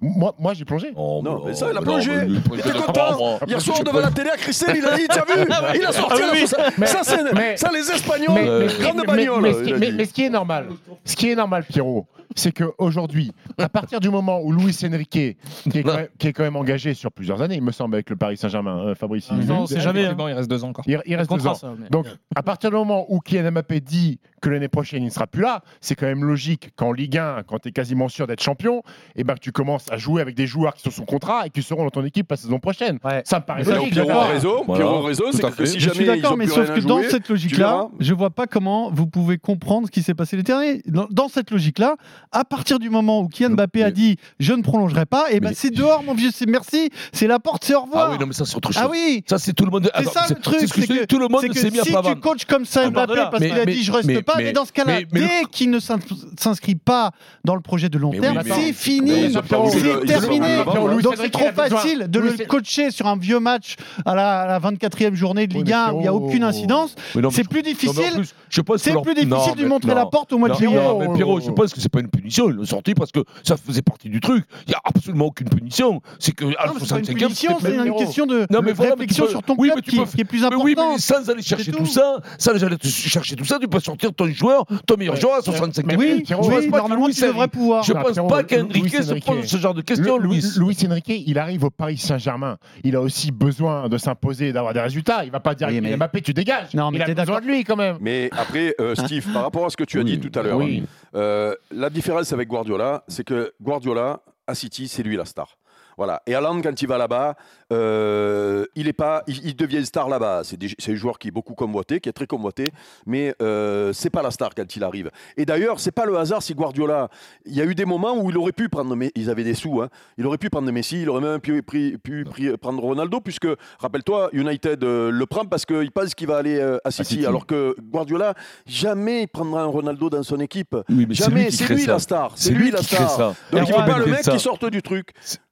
Moi, 0.00 0.32
moi 0.38 0.54
j'ai 0.54 0.64
plongé. 0.64 0.92
Oh, 0.94 1.20
Non, 1.24 1.42
mais 1.44 1.54
ça, 1.54 1.66
il 1.72 1.76
a 1.76 1.80
non, 1.80 1.82
plongé. 1.82 2.12
Il 2.52 2.60
était 2.60 2.70
content. 2.70 3.18
moi. 3.18 3.38
Hier 3.48 3.60
soir, 3.60 3.82
devant 3.82 3.98
la 3.98 4.12
télé 4.12 4.30
à 4.30 4.36
Christelle, 4.36 4.76
il 4.78 4.86
a 4.86 4.96
dit 4.96 5.08
Tu 5.10 5.18
as 5.18 5.24
vu 5.24 5.44
Il 5.74 5.84
a 5.84 5.90
sorti 5.92 6.20
Ah 6.22 6.26
la 6.26 6.32
oui, 6.32 6.46
ça, 6.46 6.56
mais- 6.78 6.86
ça, 6.86 7.00
c'est- 7.02 7.32
mais- 7.34 7.56
ça, 7.56 7.68
les 7.72 7.90
Espagnols, 7.90 8.28
Mais, 8.32 8.44
mais- 8.66 8.66
grande 8.80 9.04
bagnole. 9.04 9.42
mais 9.42 10.04
ce 10.04 10.12
qui 10.12 10.24
est 10.24 10.30
normal, 10.30 10.68
ce 11.04 11.16
qui 11.16 11.30
est 11.30 11.34
normal, 11.34 11.64
Pierrot, 11.68 12.06
c'est 12.38 12.52
qu'aujourd'hui, 12.52 13.32
à 13.58 13.68
partir 13.68 14.00
du 14.00 14.08
moment 14.10 14.40
où 14.42 14.52
Luis 14.52 14.76
Enrique, 14.84 15.10
qui 15.10 15.20
est, 15.20 15.36
quand 15.82 15.94
même, 15.96 16.08
qui 16.18 16.28
est 16.28 16.32
quand 16.32 16.42
même 16.44 16.56
engagé 16.56 16.94
sur 16.94 17.10
plusieurs 17.12 17.42
années, 17.42 17.56
il 17.56 17.62
me 17.62 17.72
semble, 17.72 17.94
avec 17.96 18.10
le 18.10 18.16
Paris 18.16 18.36
Saint-Germain, 18.36 18.78
euh, 18.88 18.94
Fabrice. 18.94 19.28
il- 19.30 19.46
Non, 19.46 19.64
il- 19.64 19.68
c'est 19.68 19.80
jamais. 19.80 20.00
hein. 20.00 20.02
Effectivement, 20.04 20.28
il 20.28 20.34
reste 20.34 20.50
deux 20.50 20.64
ans 20.64 20.68
encore. 20.68 20.84
Il, 20.86 21.00
il 21.06 21.16
reste 21.16 21.30
deux 21.32 21.46
ans. 21.46 21.54
ça, 21.54 21.72
mais- 21.78 21.88
Donc, 21.90 22.06
à 22.34 22.42
partir 22.42 22.70
du 22.70 22.76
moment 22.76 23.06
où 23.08 23.20
Kylian 23.20 23.50
Mbappé 23.52 23.80
dit 23.80 24.20
que 24.40 24.48
l'année 24.50 24.68
prochaine 24.68 25.02
il 25.02 25.06
ne 25.06 25.10
sera 25.10 25.26
plus 25.26 25.42
là, 25.42 25.62
c'est 25.80 25.94
quand 25.94 26.06
même 26.06 26.24
logique 26.24 26.70
qu'en 26.76 26.92
Ligue 26.92 27.18
1, 27.18 27.42
quand 27.46 27.58
tu 27.58 27.68
es 27.68 27.72
quasiment 27.72 28.08
sûr 28.08 28.26
d'être 28.26 28.42
champion, 28.42 28.82
et 29.16 29.24
ben 29.24 29.34
que 29.34 29.40
tu 29.40 29.52
commences 29.52 29.90
à 29.90 29.96
jouer 29.96 30.22
avec 30.22 30.34
des 30.36 30.46
joueurs 30.46 30.74
qui 30.74 30.82
sont 30.82 30.90
sous 30.90 31.04
contrat 31.04 31.46
et 31.46 31.50
qui 31.50 31.62
seront 31.62 31.84
dans 31.84 31.90
ton 31.90 32.04
équipe 32.04 32.30
la 32.30 32.36
saison 32.36 32.58
prochaine. 32.60 32.98
Ouais. 33.04 33.22
Ça 33.24 33.40
me 33.40 33.44
paraît 33.44 33.64
logique. 33.64 33.92
Pierrot 33.92 34.20
raison, 34.28 34.64
Voilà, 34.66 34.84
tout 34.84 35.32
c'est 35.32 35.50
que 35.56 35.64
si 35.66 35.80
Je 35.80 35.84
jamais 35.86 35.94
suis 35.94 36.04
ils 36.04 36.06
d'accord, 36.06 36.32
ont 36.32 36.36
mais 36.36 36.46
sauf 36.46 36.72
que 36.72 36.80
dans 36.80 37.02
cette 37.02 37.28
logique-là, 37.28 37.88
je 37.98 38.14
vois 38.14 38.30
pas 38.30 38.46
comment 38.46 38.90
vous 38.92 39.06
pouvez 39.06 39.38
comprendre 39.38 39.86
ce 39.88 39.90
qui 39.92 40.02
s'est 40.02 40.14
passé 40.14 40.36
l'été 40.36 40.52
dernier. 40.52 40.82
Dans 41.10 41.28
cette 41.28 41.50
logique-là, 41.50 41.96
À 42.32 42.44
partir 42.44 42.78
du 42.78 42.90
moment 42.90 43.20
où 43.20 43.28
Kylian 43.28 43.50
Mbappé 43.50 43.82
a 43.82 43.90
dit 43.90 44.16
je 44.38 44.52
ne 44.52 44.62
prolongerai 44.62 45.06
pas, 45.06 45.26
et 45.30 45.40
ben 45.40 45.52
c'est 45.54 45.70
dehors, 45.70 46.02
mon 46.02 46.14
vieux, 46.14 46.30
c'est 46.32 46.46
merci, 46.48 46.90
c'est 47.12 47.26
la 47.26 47.38
porte, 47.38 47.64
c'est 47.64 47.74
au 47.74 47.82
revoir. 47.82 48.08
Ah 48.08 48.12
oui, 48.12 48.18
non, 48.20 48.26
mais 48.26 48.32
ça, 48.34 48.44
c'est 48.44 48.56
autre 48.56 48.72
chose. 48.72 48.82
Ah 48.84 48.88
oui 48.90 49.22
Ça, 49.28 49.38
c'est 49.38 49.52
tout 49.52 49.64
le 49.64 49.70
monde. 49.70 49.90
C'est 49.96 50.04
ça 50.08 50.26
le 50.28 50.34
truc, 50.36 50.56
c'est 50.60 50.66
ce 50.66 50.74
que 50.86 51.04
tout 51.06 51.18
le 51.18 51.28
monde 51.28 51.40
c'est 51.42 51.48
que 51.48 51.58
s'est 51.58 51.70
mis 51.70 51.80
à 51.80 51.84
si 51.84 51.92
tu 52.04 52.16
coaches 52.16 52.44
comme 52.44 52.64
ça 52.64 52.82
Ah, 52.84 52.90
Mbappé 52.90 53.14
pardon, 53.14 53.30
parce 53.30 53.44
qu'il 53.44 53.58
a 53.58 53.64
dit 53.66 53.82
je 53.82 53.92
reste 53.92 54.20
pas, 54.22 54.34
mais, 54.36 54.52
dans 54.52 54.64
ce 54.64 54.72
cas-là, 54.72 55.00
dès 55.10 55.44
qu'il 55.50 55.70
ne 55.70 55.78
s'in- 55.80 55.98
s'inscrit 56.38 56.74
pas 56.74 57.12
dans 57.44 57.54
le 57.54 57.60
projet 57.60 57.88
de 57.88 57.98
long 57.98 58.10
terme, 58.10 58.40
c'est 58.44 58.72
fini, 58.72 59.32
c'est 59.32 60.06
terminé. 60.06 60.64
Donc 61.02 61.14
c'est 61.16 61.30
trop 61.30 61.48
facile 61.54 62.06
de 62.08 62.20
le 62.20 62.46
coacher 62.46 62.90
sur 62.90 63.06
un 63.06 63.16
vieux 63.16 63.40
match 63.40 63.76
à 64.04 64.14
la, 64.14 64.40
à 64.42 64.46
la 64.46 64.58
24e 64.60 65.14
journée 65.14 65.46
de 65.46 65.54
Ligue 65.54 65.72
1 65.72 65.92
où 65.92 65.96
il 65.98 66.02
n'y 66.02 66.08
a 66.08 66.14
aucune 66.14 66.44
incidence. 66.44 66.94
Non, 67.14 67.22
mais 67.28 67.30
C'est 67.30 67.48
plus 67.48 67.62
difficile. 67.62 68.22
C'est 68.50 68.92
plus 69.02 69.14
difficile 69.14 69.54
de 69.56 69.64
montrer 69.66 69.94
la 69.94 70.06
porte 70.06 70.32
au 70.32 70.38
mois 70.38 70.48
de 70.50 70.54
juillet. 70.54 70.76
non, 70.76 70.98
mais 70.98 71.08
Pierrot, 71.14 71.40
je 71.40 71.50
pense 71.50 71.72
que 71.72 71.80
c'est 71.80 71.88
pas 71.88 72.00
une 72.00 72.07
punition, 72.08 72.48
ils 72.50 72.56
l'ont 72.56 72.64
sorti 72.64 72.94
parce 72.94 73.12
que 73.12 73.20
ça 73.44 73.56
faisait 73.56 73.82
partie 73.82 74.08
du 74.08 74.20
truc. 74.20 74.44
Il 74.66 74.70
n'y 74.70 74.74
a 74.74 74.80
absolument 74.84 75.26
aucune 75.26 75.48
punition. 75.48 76.00
C'est 76.18 76.32
que 76.32 76.44
à 76.58 76.66
Non, 76.66 76.74
mais 76.74 76.80
c'est 76.86 76.96
une 76.98 77.04
65e, 77.04 77.14
punition, 77.14 77.50
c'était 77.58 77.62
c'est 77.62 77.70
même 77.70 77.78
une 77.78 77.82
Pierrot. 77.84 77.98
question 77.98 78.26
de 78.26 78.46
Non, 78.50 78.60
mais 78.62 78.72
voilà, 78.72 78.94
mais 78.96 79.02
réflexion 79.02 79.24
tu 79.24 79.26
peux- 79.28 79.30
sur 79.32 79.42
ton 79.42 79.54
oui, 79.58 79.68
club 79.68 79.76
mais 79.76 79.82
tu 79.82 79.90
qui, 79.90 79.96
peux- 79.96 80.04
qui 80.04 80.20
est 80.20 80.24
plus 80.24 80.40
mais 80.40 80.46
important. 80.46 80.64
oui, 80.64 80.74
mais 80.76 80.98
sans 80.98 81.30
aller 81.30 81.42
chercher 81.42 81.72
tout. 81.72 81.86
ça, 81.86 82.20
sans 82.38 82.50
aller 82.50 82.76
chercher 82.82 83.36
tout 83.36 83.44
ça, 83.44 83.58
tu 83.60 83.68
peux 83.68 83.80
sortir 83.80 84.12
ton 84.12 84.26
joueur, 84.28 84.64
ton 84.86 84.96
meilleur 84.96 85.16
joueur 85.16 85.34
à 85.36 85.40
65e. 85.42 85.86
Mais 85.86 85.96
oui, 85.96 86.24
Je 86.28 86.34
oui, 86.34 86.66
que 86.70 86.76
normalement, 86.76 87.08
tu 87.08 87.20
devrais 87.20 87.38
Enrique- 87.40 87.50
pouvoir. 87.52 87.82
Je 87.82 87.92
Ah, 87.94 88.00
pense 88.02 88.12
Pierrot, 88.12 88.28
pas 88.28 88.42
qu'Enrique 88.44 88.94
se 89.02 89.14
pose 89.24 89.44
ce 89.46 89.56
genre 89.56 89.74
de 89.74 89.82
questions, 89.82 90.18
Luis 90.18 90.44
Enrique, 90.88 91.12
il 91.26 91.38
arrive 91.38 91.64
au 91.64 91.70
Paris 91.70 91.96
Saint-Germain. 91.98 92.56
Il 92.84 92.96
a 92.96 93.00
aussi 93.00 93.30
besoin 93.32 93.88
de 93.88 93.98
s'imposer 93.98 94.52
d'avoir 94.52 94.72
des 94.74 94.80
résultats. 94.80 95.24
Il 95.24 95.30
va 95.30 95.40
pas 95.40 95.54
dire 95.54 95.68
mais- 95.70 95.96
Mbappé, 95.96 96.20
tu 96.22 96.32
dégages. 96.34 96.74
Non, 96.74 96.90
mais 96.90 96.98
il 96.98 97.02
a 97.02 97.06
t'es 97.06 97.14
besoin 97.14 97.36
d'accord. 97.36 97.40
de 97.42 97.46
lui 97.46 97.64
quand 97.64 97.76
même. 97.76 97.96
Mais 98.00 98.28
après, 98.32 98.74
euh, 98.80 98.94
Steve, 98.94 99.26
par 99.32 99.42
rapport 99.42 99.66
à 99.66 99.70
ce 99.70 99.76
que 99.76 99.84
tu 99.84 99.98
as 100.00 100.04
dit 100.04 100.18
tout 100.20 100.36
à 100.38 100.42
l'heure, 100.42 100.58
Oui. 100.58 100.82
euh, 101.14 101.54
la 101.70 101.90
différence 101.98 102.32
avec 102.32 102.48
Guardiola, 102.48 103.02
c'est 103.08 103.24
que 103.24 103.52
Guardiola, 103.60 104.22
à 104.46 104.54
City, 104.54 104.86
c'est 104.86 105.02
lui 105.02 105.16
la 105.16 105.24
star. 105.24 105.58
Voilà. 105.98 106.22
Et 106.26 106.34
Haaland, 106.34 106.62
quand 106.62 106.80
il 106.80 106.88
va 106.88 106.96
là-bas, 106.96 107.34
euh, 107.72 108.64
il, 108.74 108.88
est 108.88 108.92
pas, 108.94 109.22
il, 109.26 109.44
il 109.48 109.56
devient 109.56 109.84
star 109.84 110.08
là-bas. 110.08 110.42
C'est 110.44 110.56
un 110.90 110.94
joueur 110.94 111.18
qui 111.18 111.28
est 111.28 111.30
beaucoup 111.32 111.54
convoité, 111.54 112.00
qui 112.00 112.08
est 112.08 112.12
très 112.12 112.26
convoité, 112.26 112.70
mais 113.04 113.34
euh, 113.42 113.92
c'est 113.92 114.08
pas 114.08 114.22
la 114.22 114.30
star 114.30 114.54
quand 114.54 114.74
il 114.76 114.84
arrive. 114.84 115.10
Et 115.36 115.44
d'ailleurs, 115.44 115.80
c'est 115.80 115.90
pas 115.90 116.06
le 116.06 116.16
hasard 116.16 116.42
si 116.42 116.54
Guardiola. 116.54 117.08
Il 117.44 117.54
y 117.54 117.60
a 117.60 117.64
eu 117.64 117.74
des 117.74 117.84
moments 117.84 118.16
où 118.16 118.30
il 118.30 118.38
aurait 118.38 118.52
pu 118.52 118.68
prendre, 118.68 118.94
mais 118.96 119.10
ils 119.14 119.28
avaient 119.28 119.44
des 119.44 119.54
sous. 119.54 119.82
hein. 119.82 119.88
Il 120.16 120.26
aurait 120.26 120.38
pu 120.38 120.48
prendre 120.50 120.70
Messi, 120.70 121.02
il 121.02 121.08
aurait 121.10 121.20
même 121.20 121.40
pu, 121.40 121.62
pu- 121.62 121.98
pu- 122.02 122.24
pu 122.32 122.56
prendre 122.58 122.80
Ronaldo, 122.80 123.20
puisque 123.20 123.48
rappelle-toi, 123.80 124.30
United 124.32 124.82
euh, 124.84 125.10
le 125.10 125.26
prend 125.26 125.44
parce 125.46 125.66
qu'il 125.66 125.90
pense 125.90 126.14
qu'il 126.14 126.28
va 126.28 126.36
aller 126.36 126.58
euh, 126.58 126.78
à 126.84 126.90
City, 126.90 127.14
City. 127.14 127.26
alors 127.26 127.44
que 127.44 127.74
Guardiola 127.80 128.34
jamais 128.66 129.22
il 129.22 129.28
prendra 129.28 129.62
un 129.62 129.66
Ronaldo 129.66 130.08
dans 130.10 130.22
son 130.22 130.38
équipe. 130.40 130.76
Oui, 130.88 131.06
mais 131.08 131.14
jamais. 131.14 131.50
C'est 131.50 131.68
lui 131.74 131.86
la 131.86 131.98
star. 131.98 132.32
C'est 132.36 132.52
lui 132.52 132.66
lui 132.66 132.70
la 132.70 132.82
star. 132.82 133.34
Donc 133.50 133.62
il 133.68 133.72
faut 133.72 133.80
pas 133.82 133.98
le 133.98 134.06
mec 134.06 134.22
ça. 134.24 134.32
qui 134.32 134.38
sorte 134.38 134.64
du 134.66 134.80
truc. 134.82 135.10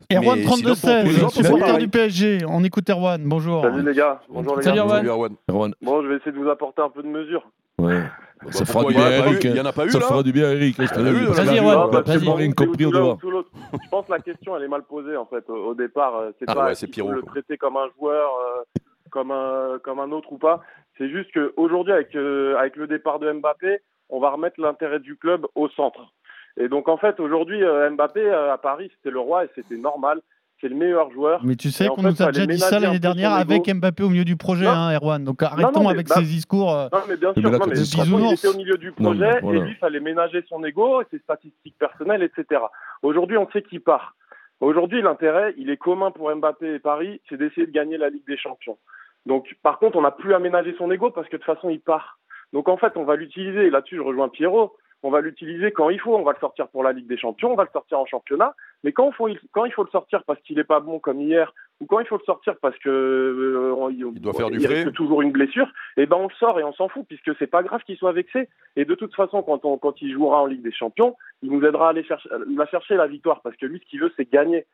Mais 0.08 0.18
32 0.44 0.74
sinon, 0.74 0.92
pour 0.92 1.00
tous 1.02 1.06
les 1.06 1.12
16, 1.14 1.22
autres, 1.24 1.32
c'est 1.34 1.42
supporter 1.44 1.64
pareil. 1.66 1.78
du 1.84 1.88
PSG. 1.88 2.38
On 2.48 2.64
écoute 2.64 2.88
Erwan. 2.90 3.22
Bonjour. 3.24 3.62
Salut 3.62 3.82
les 3.82 3.94
gars. 3.94 4.20
Bonjour 4.28 4.56
les 4.56 4.62
Salut 4.62 4.76
gars. 4.76 4.82
Erwan. 5.04 5.34
Erwan. 5.48 5.74
Bon, 5.82 6.02
je 6.02 6.08
vais 6.08 6.16
essayer 6.16 6.32
de 6.32 6.38
vous 6.38 6.48
apporter 6.48 6.82
un 6.82 6.90
peu 6.90 7.02
de 7.02 7.08
mesure. 7.08 7.48
Ouais. 7.78 8.02
Ça 8.50 8.64
fera 8.64 8.84
du 8.84 8.94
bien 8.94 9.10
Eric. 9.10 9.44
hein. 9.44 9.50
Il 9.50 9.56
y 9.56 9.60
en 9.60 9.64
a 9.66 9.72
pas 9.72 9.86
eu, 9.86 9.90
Ça 9.90 10.00
fera 10.00 10.22
du 10.22 10.32
bien 10.32 10.48
à 10.48 10.52
Eric. 10.52 10.78
hein, 10.78 10.84
je 10.88 10.94
te 10.94 11.00
Il 11.00 11.00
y 11.00 11.04
en 11.04 11.06
a 11.06 11.10
le 11.10 11.16
eu, 11.16 11.20
dis, 11.20 11.26
là. 11.26 11.32
parce 11.34 11.48
Vas-y, 11.48 11.58
Erwan. 11.58 11.78
Ah, 11.78 11.86
bah, 11.90 12.02
c'est 12.06 12.18
rien 12.18 12.52
compris 12.52 12.84
au 12.86 12.90
l'autre. 12.92 13.50
Je 13.72 13.88
pense 13.90 14.06
que 14.06 14.12
la 14.12 14.18
question 14.20 14.56
elle 14.56 14.62
est 14.64 14.68
mal 14.68 14.82
posée 14.82 15.16
en 15.16 15.26
fait 15.26 15.48
au, 15.50 15.74
départ. 15.74 16.16
Euh, 16.16 16.30
C'est 16.38 16.44
Ah 16.48 16.54
pas 16.54 16.72
Pierrot, 16.90 17.12
le 17.12 17.22
traiter 17.22 17.56
comme 17.56 17.76
un 17.76 17.88
joueur, 17.98 18.30
euh, 18.30 18.80
comme 19.10 19.30
un 19.30 19.78
comme 19.82 19.98
un 20.00 20.10
autre 20.12 20.32
ou 20.32 20.38
pas. 20.38 20.60
C'est 20.98 21.10
juste 21.10 21.30
qu'aujourd'hui 21.32 21.92
avec 21.92 22.14
euh, 22.14 22.56
avec 22.58 22.76
le 22.76 22.86
départ 22.86 23.18
de 23.18 23.30
Mbappé, 23.32 23.78
on 24.10 24.20
va 24.20 24.30
remettre 24.30 24.60
l'intérêt 24.60 25.00
du 25.00 25.16
club 25.16 25.46
au 25.54 25.68
centre. 25.70 26.12
Et 26.58 26.68
donc 26.68 26.88
en 26.88 26.96
fait 26.96 27.20
aujourd'hui 27.20 27.62
euh, 27.62 27.90
Mbappé 27.90 28.20
euh, 28.20 28.52
à 28.52 28.58
Paris 28.58 28.90
c'était 28.96 29.10
le 29.12 29.20
roi 29.20 29.44
et 29.44 29.48
c'était 29.54 29.76
normal. 29.76 30.20
C'est 30.62 30.68
le 30.70 30.74
meilleur 30.74 31.10
joueur. 31.10 31.40
Mais 31.44 31.54
tu 31.54 31.70
sais 31.70 31.86
qu'on 31.88 32.00
nous 32.00 32.22
a 32.22 32.32
déjà 32.32 32.46
dit 32.46 32.58
ça 32.58 32.80
l'année 32.80 32.98
dernière 32.98 33.34
avec. 33.34 33.68
Mbappé 33.68 34.02
au 34.02 34.08
milieu 34.08 34.24
du 34.24 34.36
projet, 34.38 34.64
Non. 34.64 34.70
hein, 34.70 34.94
Erwan. 34.96 35.22
Donc 35.22 35.42
arrêtons 35.42 35.70
non, 35.70 35.84
mais 35.84 35.90
avec 35.90 36.08
bah- 36.08 36.14
ces 36.14 36.22
discours. 36.22 36.74
euh, 36.74 36.88
Non, 36.90 37.00
mais 37.06 37.16
bien 37.18 37.32
Mais 37.36 37.42
sûr, 37.42 37.50
là, 37.50 37.58
non, 37.58 37.64
quand 37.64 37.70
mais 37.70 37.76
façon, 37.76 38.18
il 38.18 38.32
était 38.32 38.48
au 38.48 38.56
milieu 38.56 38.78
du 38.78 38.86
Non, 38.98 39.10
projet 39.10 39.38
voilà. 39.42 39.58
et 39.58 39.60
lui, 39.60 39.70
il 39.72 39.76
fallait 39.76 40.00
ménager 40.00 40.42
son 40.48 40.64
ego 40.64 41.02
et 41.02 41.04
ses 41.10 41.18
statistiques 41.18 41.76
personnelles, 41.78 42.22
etc. 42.22 42.62
Aujourd'hui, 43.02 43.36
on 43.36 43.46
sait 43.50 43.60
qu'il 43.62 43.82
part. 43.82 44.14
Aujourd'hui, 44.60 45.02
l'intérêt, 45.02 45.52
il 45.58 45.68
est 45.68 45.76
commun 45.76 46.10
pour 46.10 46.34
Mbappé 46.34 46.76
et 46.76 46.78
Paris, 46.78 47.20
c'est 47.28 47.36
d'essayer 47.36 47.66
de 47.66 47.72
gagner 47.72 47.98
la 47.98 48.08
Ligue 48.08 48.26
des 48.26 48.38
Champions. 48.38 48.78
Donc, 49.26 49.54
par 49.62 49.78
contre, 49.78 49.98
on 49.98 50.02
n'a 50.02 50.10
plus 50.12 50.32
à 50.32 50.38
ménager 50.38 50.74
son 50.78 50.90
ego 50.90 51.10
parce 51.10 51.28
que 51.28 51.36
de 51.36 51.42
toute 51.42 51.54
façon, 51.54 51.68
il 51.68 51.80
part. 51.80 52.18
Donc, 52.54 52.70
en 52.70 52.78
fait, 52.78 52.92
on 52.96 53.04
va 53.04 53.16
l'utiliser. 53.16 53.66
Et 53.66 53.70
là-dessus, 53.70 53.96
je 53.96 54.00
rejoins 54.00 54.30
Pierrot. 54.30 54.74
On 55.06 55.10
va 55.10 55.20
l'utiliser 55.20 55.70
quand 55.70 55.88
il 55.88 56.00
faut. 56.00 56.16
On 56.16 56.24
va 56.24 56.32
le 56.32 56.38
sortir 56.40 56.66
pour 56.66 56.82
la 56.82 56.92
Ligue 56.92 57.06
des 57.06 57.16
Champions. 57.16 57.52
On 57.52 57.54
va 57.54 57.62
le 57.62 57.70
sortir 57.72 58.00
en 58.00 58.06
championnat. 58.06 58.56
Mais 58.82 58.90
quand, 58.90 59.06
il 59.08 59.14
faut, 59.14 59.28
quand 59.52 59.64
il 59.64 59.72
faut 59.72 59.84
le 59.84 59.90
sortir 59.90 60.24
parce 60.24 60.40
qu'il 60.40 60.56
n'est 60.56 60.64
pas 60.64 60.80
bon 60.80 60.98
comme 60.98 61.20
hier, 61.20 61.54
ou 61.80 61.86
quand 61.86 62.00
il 62.00 62.06
faut 62.08 62.16
le 62.16 62.24
sortir 62.24 62.56
parce 62.60 62.76
que 62.78 62.88
euh, 62.90 63.72
on- 63.76 63.88
il, 63.88 64.20
doit 64.20 64.32
faire 64.32 64.50
du 64.50 64.58
il 64.58 64.66
frais. 64.66 64.82
risque 64.82 64.92
toujours 64.94 65.22
une 65.22 65.30
blessure, 65.30 65.68
et 65.96 66.06
ben 66.06 66.16
on 66.16 66.26
le 66.26 66.34
sort 66.34 66.58
et 66.58 66.64
on 66.64 66.72
s'en 66.72 66.88
fout 66.88 67.06
puisque 67.06 67.36
c'est 67.38 67.46
pas 67.46 67.62
grave 67.62 67.82
qu'il 67.84 67.96
soit 67.96 68.10
vexé. 68.10 68.48
Et 68.74 68.84
de 68.84 68.96
toute 68.96 69.14
façon, 69.14 69.44
quand 69.44 69.64
on 69.64 69.78
quand 69.78 70.02
il 70.02 70.12
jouera 70.12 70.42
en 70.42 70.46
Ligue 70.46 70.62
des 70.62 70.72
Champions, 70.72 71.14
il 71.42 71.52
nous 71.52 71.64
aidera 71.64 71.86
à 71.86 71.90
aller 71.90 72.02
chercher, 72.02 72.28
la 72.56 72.66
chercher 72.66 72.96
la 72.96 73.06
victoire 73.06 73.42
parce 73.42 73.54
que 73.56 73.66
lui, 73.66 73.78
ce 73.78 73.84
qu'il 73.88 74.00
veut, 74.00 74.12
c'est 74.16 74.28
gagner. 74.28 74.66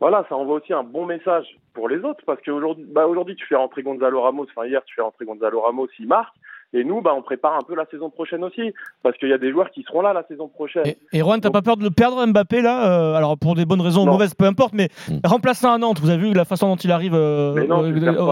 Voilà, 0.00 0.26
ça 0.28 0.36
envoie 0.36 0.56
aussi 0.56 0.74
un 0.74 0.84
bon 0.84 1.06
message 1.06 1.46
pour 1.72 1.88
les 1.88 2.04
autres 2.04 2.22
parce 2.26 2.40
qu'aujourd'hui, 2.42 2.84
bah 2.86 3.06
aujourd'hui, 3.06 3.36
tu 3.36 3.46
fais 3.46 3.56
rentrer 3.56 3.82
Gonzalo 3.82 4.20
Ramos. 4.20 4.44
Enfin 4.54 4.66
hier, 4.66 4.84
tu 4.84 4.94
fais 4.94 5.02
rentrer 5.02 5.24
Gonzalo 5.24 5.60
Ramos, 5.62 5.88
il 5.98 6.06
marque. 6.06 6.36
Et 6.74 6.84
nous, 6.84 7.00
bah, 7.00 7.12
on 7.16 7.22
prépare 7.22 7.54
un 7.54 7.62
peu 7.62 7.74
la 7.74 7.86
saison 7.86 8.10
prochaine 8.10 8.44
aussi 8.44 8.74
parce 9.02 9.16
qu'il 9.16 9.30
y 9.30 9.32
a 9.32 9.38
des 9.38 9.50
joueurs 9.50 9.70
qui 9.70 9.82
seront 9.84 10.02
là 10.02 10.12
la 10.12 10.22
saison 10.24 10.48
prochaine. 10.48 10.84
Erwan, 11.14 11.40
t'as 11.40 11.50
pas 11.50 11.62
peur 11.62 11.78
de 11.78 11.82
le 11.82 11.90
perdre 11.90 12.24
Mbappé 12.26 12.60
là 12.60 12.90
Euh, 12.90 13.14
Alors 13.14 13.38
pour 13.38 13.54
des 13.54 13.64
bonnes 13.64 13.80
raisons 13.80 14.02
ou 14.02 14.06
Non. 14.06 14.12
mauvaises, 14.12 14.34
peu 14.34 14.44
importe, 14.44 14.74
mais 14.74 14.90
remplaçant 15.24 15.72
à 15.72 15.78
Nantes, 15.78 15.98
vous 16.00 16.10
avez 16.10 16.28
vu 16.28 16.34
la 16.34 16.44
façon 16.44 16.68
dont 16.68 16.76
il 16.76 16.92
arrive 16.92 17.14
euh, 17.14 17.66
non, 17.66 17.80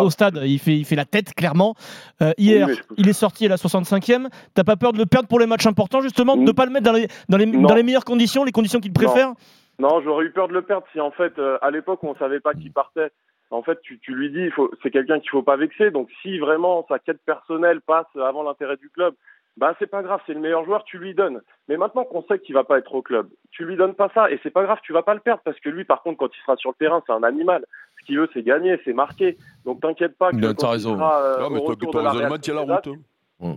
au, 0.03 0.11
stade, 0.11 0.39
il 0.45 0.59
fait, 0.59 0.77
il 0.77 0.85
fait 0.85 0.97
la 0.97 1.07
tête 1.07 1.33
clairement. 1.35 1.75
Euh, 2.21 2.33
hier, 2.37 2.67
Oui, 2.69 2.79
il 2.99 3.09
est 3.09 3.15
sorti 3.15 3.47
à 3.47 3.49
la 3.49 3.57
65e. 3.57 4.27
T'as 4.53 4.65
pas 4.65 4.77
peur 4.77 4.93
de 4.93 4.99
le 4.99 5.07
perdre 5.07 5.29
pour 5.29 5.41
les 5.41 5.47
matchs 5.47 5.67
importants 5.67 6.03
justement, 6.03 6.37
de 6.37 6.43
ne 6.43 6.53
pas 6.53 6.67
le 6.67 6.73
mettre 6.73 6.85
dans 6.85 6.93
les, 6.93 7.09
dans 7.31 7.39
les, 7.39 7.47
Non. 7.47 7.63
dans 7.69 7.75
les 7.75 7.83
meilleures 7.83 8.05
conditions, 8.05 8.45
les 8.45 8.53
conditions 8.53 8.81
qu'il 8.81 8.93
préfère? 8.93 9.33
Non, 9.79 10.01
j'aurais 10.03 10.25
eu 10.25 10.31
peur 10.31 10.49
de 10.49 10.55
le 10.55 10.63
perdre 10.63 10.87
si 10.93 11.01
en 11.01 11.11
fait, 11.11 11.39
euh, 11.39 11.59
à 11.63 11.71
l'époque, 11.71 12.01
on 12.03 12.15
savait 12.17 12.41
pas 12.41 12.55
qui 12.55 12.71
partait. 12.71 13.11
En 13.51 13.63
fait, 13.63 13.81
tu, 13.83 13.99
tu 14.01 14.13
lui 14.15 14.31
dis, 14.31 14.51
c'est 14.83 14.91
quelqu'un 14.91 15.21
qu'il 15.21 15.31
faut 15.31 15.43
pas 15.43 15.57
vexer. 15.57 15.91
Donc, 15.91 16.09
si 16.23 16.39
vraiment 16.39 16.85
sa 16.89 16.99
quête 16.99 17.21
personnelle 17.25 17.81
passe 17.81 18.07
avant 18.17 18.43
l'intérêt 18.43 18.77
du 18.77 18.91
club, 18.91 19.15
bah 19.57 19.75
c'est 19.79 19.87
pas 19.87 20.03
grave, 20.03 20.21
c'est 20.27 20.35
le 20.35 20.41
meilleur 20.41 20.65
joueur, 20.65 20.85
tu 20.85 20.99
lui 20.99 21.15
donnes. 21.15 21.41
Mais 21.69 21.77
maintenant 21.79 22.05
qu'on 22.05 22.23
sait 22.25 22.39
qu'il 22.39 22.55
va 22.55 22.65
pas 22.65 22.77
être 22.79 22.95
au 22.95 23.01
club, 23.03 23.29
tu 23.53 23.65
lui 23.65 23.77
donnes 23.77 23.95
pas 23.95 24.11
ça 24.13 24.31
et 24.31 24.39
c'est 24.43 24.51
pas 24.51 24.65
grave, 24.65 24.79
tu 24.83 24.93
vas 24.93 25.03
pas 25.03 25.15
le 25.15 25.21
perdre 25.21 25.41
parce 25.45 25.59
que 25.61 25.71
lui, 25.71 25.85
par 25.85 26.03
contre, 26.03 26.19
quand 26.19 26.29
il 26.37 26.41
sera 26.43 26.57
sur 26.57 26.71
le 26.71 26.75
terrain, 26.75 27.03
c'est 27.07 27.13
un 27.13 27.23
animal. 27.23 27.65
Ce 28.01 28.05
qu'il 28.05 28.19
veut, 28.19 28.29
c'est 28.35 28.43
gagner, 28.43 28.79
c'est 28.85 28.93
marquer. 28.93 29.39
Donc, 29.65 29.81
t'inquiète 29.81 30.19
pas 30.19 30.31
que 30.31 30.37
quand 30.37 30.55
t'as 30.55 30.71
raison. 30.73 30.97
sera, 30.97 31.23
euh, 31.23 31.41
Non, 31.41 31.51
mais 31.51 31.61
toi, 31.65 31.75
de 31.75 32.29
la 32.31 32.39
tient 32.39 32.55
la 32.55 32.61
route. 32.61 32.89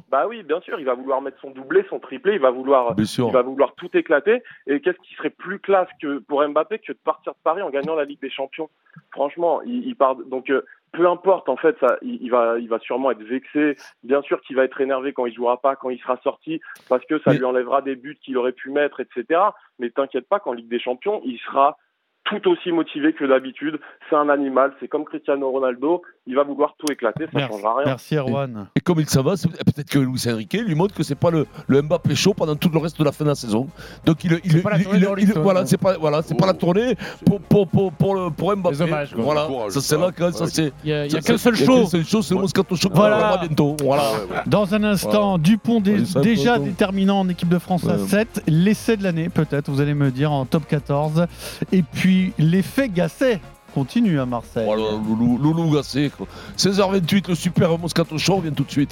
bah 0.10 0.26
oui, 0.28 0.44
bien 0.44 0.62
sûr, 0.62 0.80
il 0.80 0.86
va 0.86 0.94
vouloir 0.94 1.22
mettre 1.22 1.40
son 1.42 1.52
doublé, 1.52 1.86
son 1.90 2.00
triplé, 2.00 2.34
il 2.36 2.40
va 2.40 2.52
vouloir, 2.52 2.96
Bien 2.96 3.06
sûr. 3.06 3.28
il 3.28 3.34
va 3.34 3.42
vouloir 3.42 3.74
tout 3.76 3.90
éclater. 3.98 4.42
Et 4.68 4.80
qu'est-ce 4.80 4.98
qui 5.00 5.16
serait 5.16 5.30
plus 5.30 5.60
classe 5.60 5.90
que 6.02 6.20
pour 6.20 6.48
Mbappé 6.48 6.80
que 6.80 6.94
de 6.94 6.98
partir 7.04 7.34
de 7.34 7.38
Paris 7.44 7.62
en 7.62 7.70
gagnant 7.70 7.96
la 7.96 8.06
Ligue 8.06 8.22
des 8.22 8.30
Champions? 8.30 8.70
Franchement, 9.12 9.62
il, 9.64 9.88
il 9.88 9.96
part. 9.96 10.16
Donc 10.16 10.50
euh, 10.50 10.64
peu 10.92 11.08
importe, 11.08 11.50
en 11.50 11.58
fait, 11.58 11.78
ça, 11.80 11.98
il, 12.02 12.22
il 12.22 12.32
va, 12.32 12.58
il 12.60 12.68
va 12.68 12.80
sûrement 12.80 13.12
être 13.12 13.24
vexé. 13.24 13.76
Bien 14.04 14.22
sûr 14.22 14.42
qu'il 14.42 14.56
va 14.56 14.64
être 14.64 14.82
énervé 14.82 15.14
quand 15.14 15.26
il 15.26 15.34
jouera 15.34 15.62
pas, 15.62 15.76
quand 15.76 15.90
il 15.90 16.00
sera 16.00 16.18
sorti, 16.24 16.62
parce 16.88 17.06
que 17.06 17.20
ça 17.20 17.34
lui 17.34 17.44
enlèvera 17.44 17.82
des 17.82 17.96
buts 17.96 18.18
qu'il 18.22 18.38
aurait 18.38 18.54
pu 18.54 18.70
mettre, 18.72 19.00
etc. 19.00 19.42
Mais 19.78 19.90
t'inquiète 19.90 20.28
pas, 20.28 20.40
qu'en 20.40 20.54
Ligue 20.54 20.70
des 20.70 20.80
Champions, 20.80 21.22
il 21.26 21.38
sera 21.40 21.78
tout 22.26 22.48
aussi 22.48 22.72
motivé 22.72 23.14
que 23.14 23.26
d'habitude. 23.26 23.80
C'est 24.10 24.16
un 24.16 24.30
animal, 24.30 24.74
c'est 24.80 24.88
comme 24.88 25.06
Cristiano 25.06 25.50
Ronaldo. 25.50 26.04
Il 26.32 26.36
va 26.36 26.44
vouloir 26.44 26.76
tout 26.78 26.86
éclater, 26.92 27.24
ça 27.26 27.32
Merci, 27.34 27.54
changera 27.54 27.76
rien. 27.78 27.86
merci 27.88 28.16
Erwan. 28.16 28.68
Et 28.76 28.80
comme 28.82 29.00
il 29.00 29.10
s'en 29.10 29.24
va, 29.24 29.34
peut-être 29.34 29.90
que 29.90 29.98
Luis 29.98 30.22
Enrique 30.32 30.54
lui 30.64 30.76
montre 30.76 30.94
que 30.94 31.02
c'est 31.02 31.16
pas 31.16 31.32
le, 31.32 31.48
le 31.68 31.82
Mbappé 31.82 32.14
chaud 32.16 32.36
pendant 32.36 32.56
tout 32.56 32.70
le 32.70 32.78
reste 32.78 33.00
de 33.00 33.04
la 33.04 33.12
fin 33.12 33.24
de 33.26 33.30
la 33.30 33.36
saison. 33.36 33.68
Donc 34.06 34.24
il, 34.24 34.40
il, 34.46 34.54
il- 34.54 34.62
Stone, 34.62 35.42
voilà, 35.42 35.62
hein. 35.62 35.66
c'est 35.66 35.78
pas 35.80 35.98
voilà, 35.98 36.22
c'est 36.22 36.36
pas 36.38 36.46
la 36.46 36.54
tournée 36.54 36.96
pour 37.26 37.42
pour 37.42 37.68
pour 37.68 37.92
pour, 37.92 38.14
le, 38.14 38.30
pour 38.30 38.56
Mbappé. 38.56 38.76
Les 38.76 38.82
hommages, 38.84 39.14
quoi. 39.16 39.24
Voilà, 39.24 39.46
Courage, 39.48 39.72
ça 39.72 39.82
c'est 39.82 39.96
ça. 39.96 39.98
là 39.98 40.12
que 40.12 40.32
ça 40.32 40.44
Ouais. 40.44 40.50
c'est. 40.54 40.72
Il 40.84 40.90
y 40.92 40.94
a, 40.94 41.08
qu'un 41.08 41.38
seul 41.38 41.56
il 41.56 41.62
y 41.62 41.64
a 41.64 41.66
show. 41.66 42.22
c'est 42.22 42.34
le 42.36 42.40
Moscato 42.42 42.76
Show. 42.76 42.90
Voilà. 42.94 43.18
Voilà. 43.18 43.38
bientôt. 43.48 43.76
Voilà. 43.84 44.04
Dans 44.46 44.74
un 44.76 44.84
instant, 44.84 45.38
Dupont 45.40 45.82
dé- 45.82 46.00
Ouais, 46.00 46.06
ça, 46.06 46.22
déjà 46.22 46.60
déterminant 46.60 47.22
en 47.22 47.30
équipe 47.30 47.50
de 47.50 47.58
France 47.58 47.86
à 47.88 47.94
Ouais. 47.98 48.08
7. 48.08 48.44
L'essai 48.48 48.98
de 48.98 49.04
l'année, 49.04 49.30
peut-être, 49.30 49.72
vous 49.72 49.82
allez 49.82 49.96
me 49.96 50.12
dire, 50.12 50.32
en 50.32 50.46
top 50.46 50.68
14. 50.68 51.26
Et 51.72 51.82
puis 51.82 52.34
l'effet 52.38 52.88
Gasset 52.90 53.40
continue 53.80 54.20
à 54.20 54.26
Marseille. 54.26 54.66
Voilà, 54.66 54.92
Loulou, 54.92 55.38
Loulou 55.38 55.74
Gassé. 55.74 56.12
quoi. 56.16 56.28
16h28, 56.58 57.30
le 57.30 57.36
super 57.36 57.78
Moscato 57.78 58.18
Show 58.18 58.42
vient 58.42 58.52
tout 58.52 58.66
de 58.66 58.72
suite. 58.72 58.88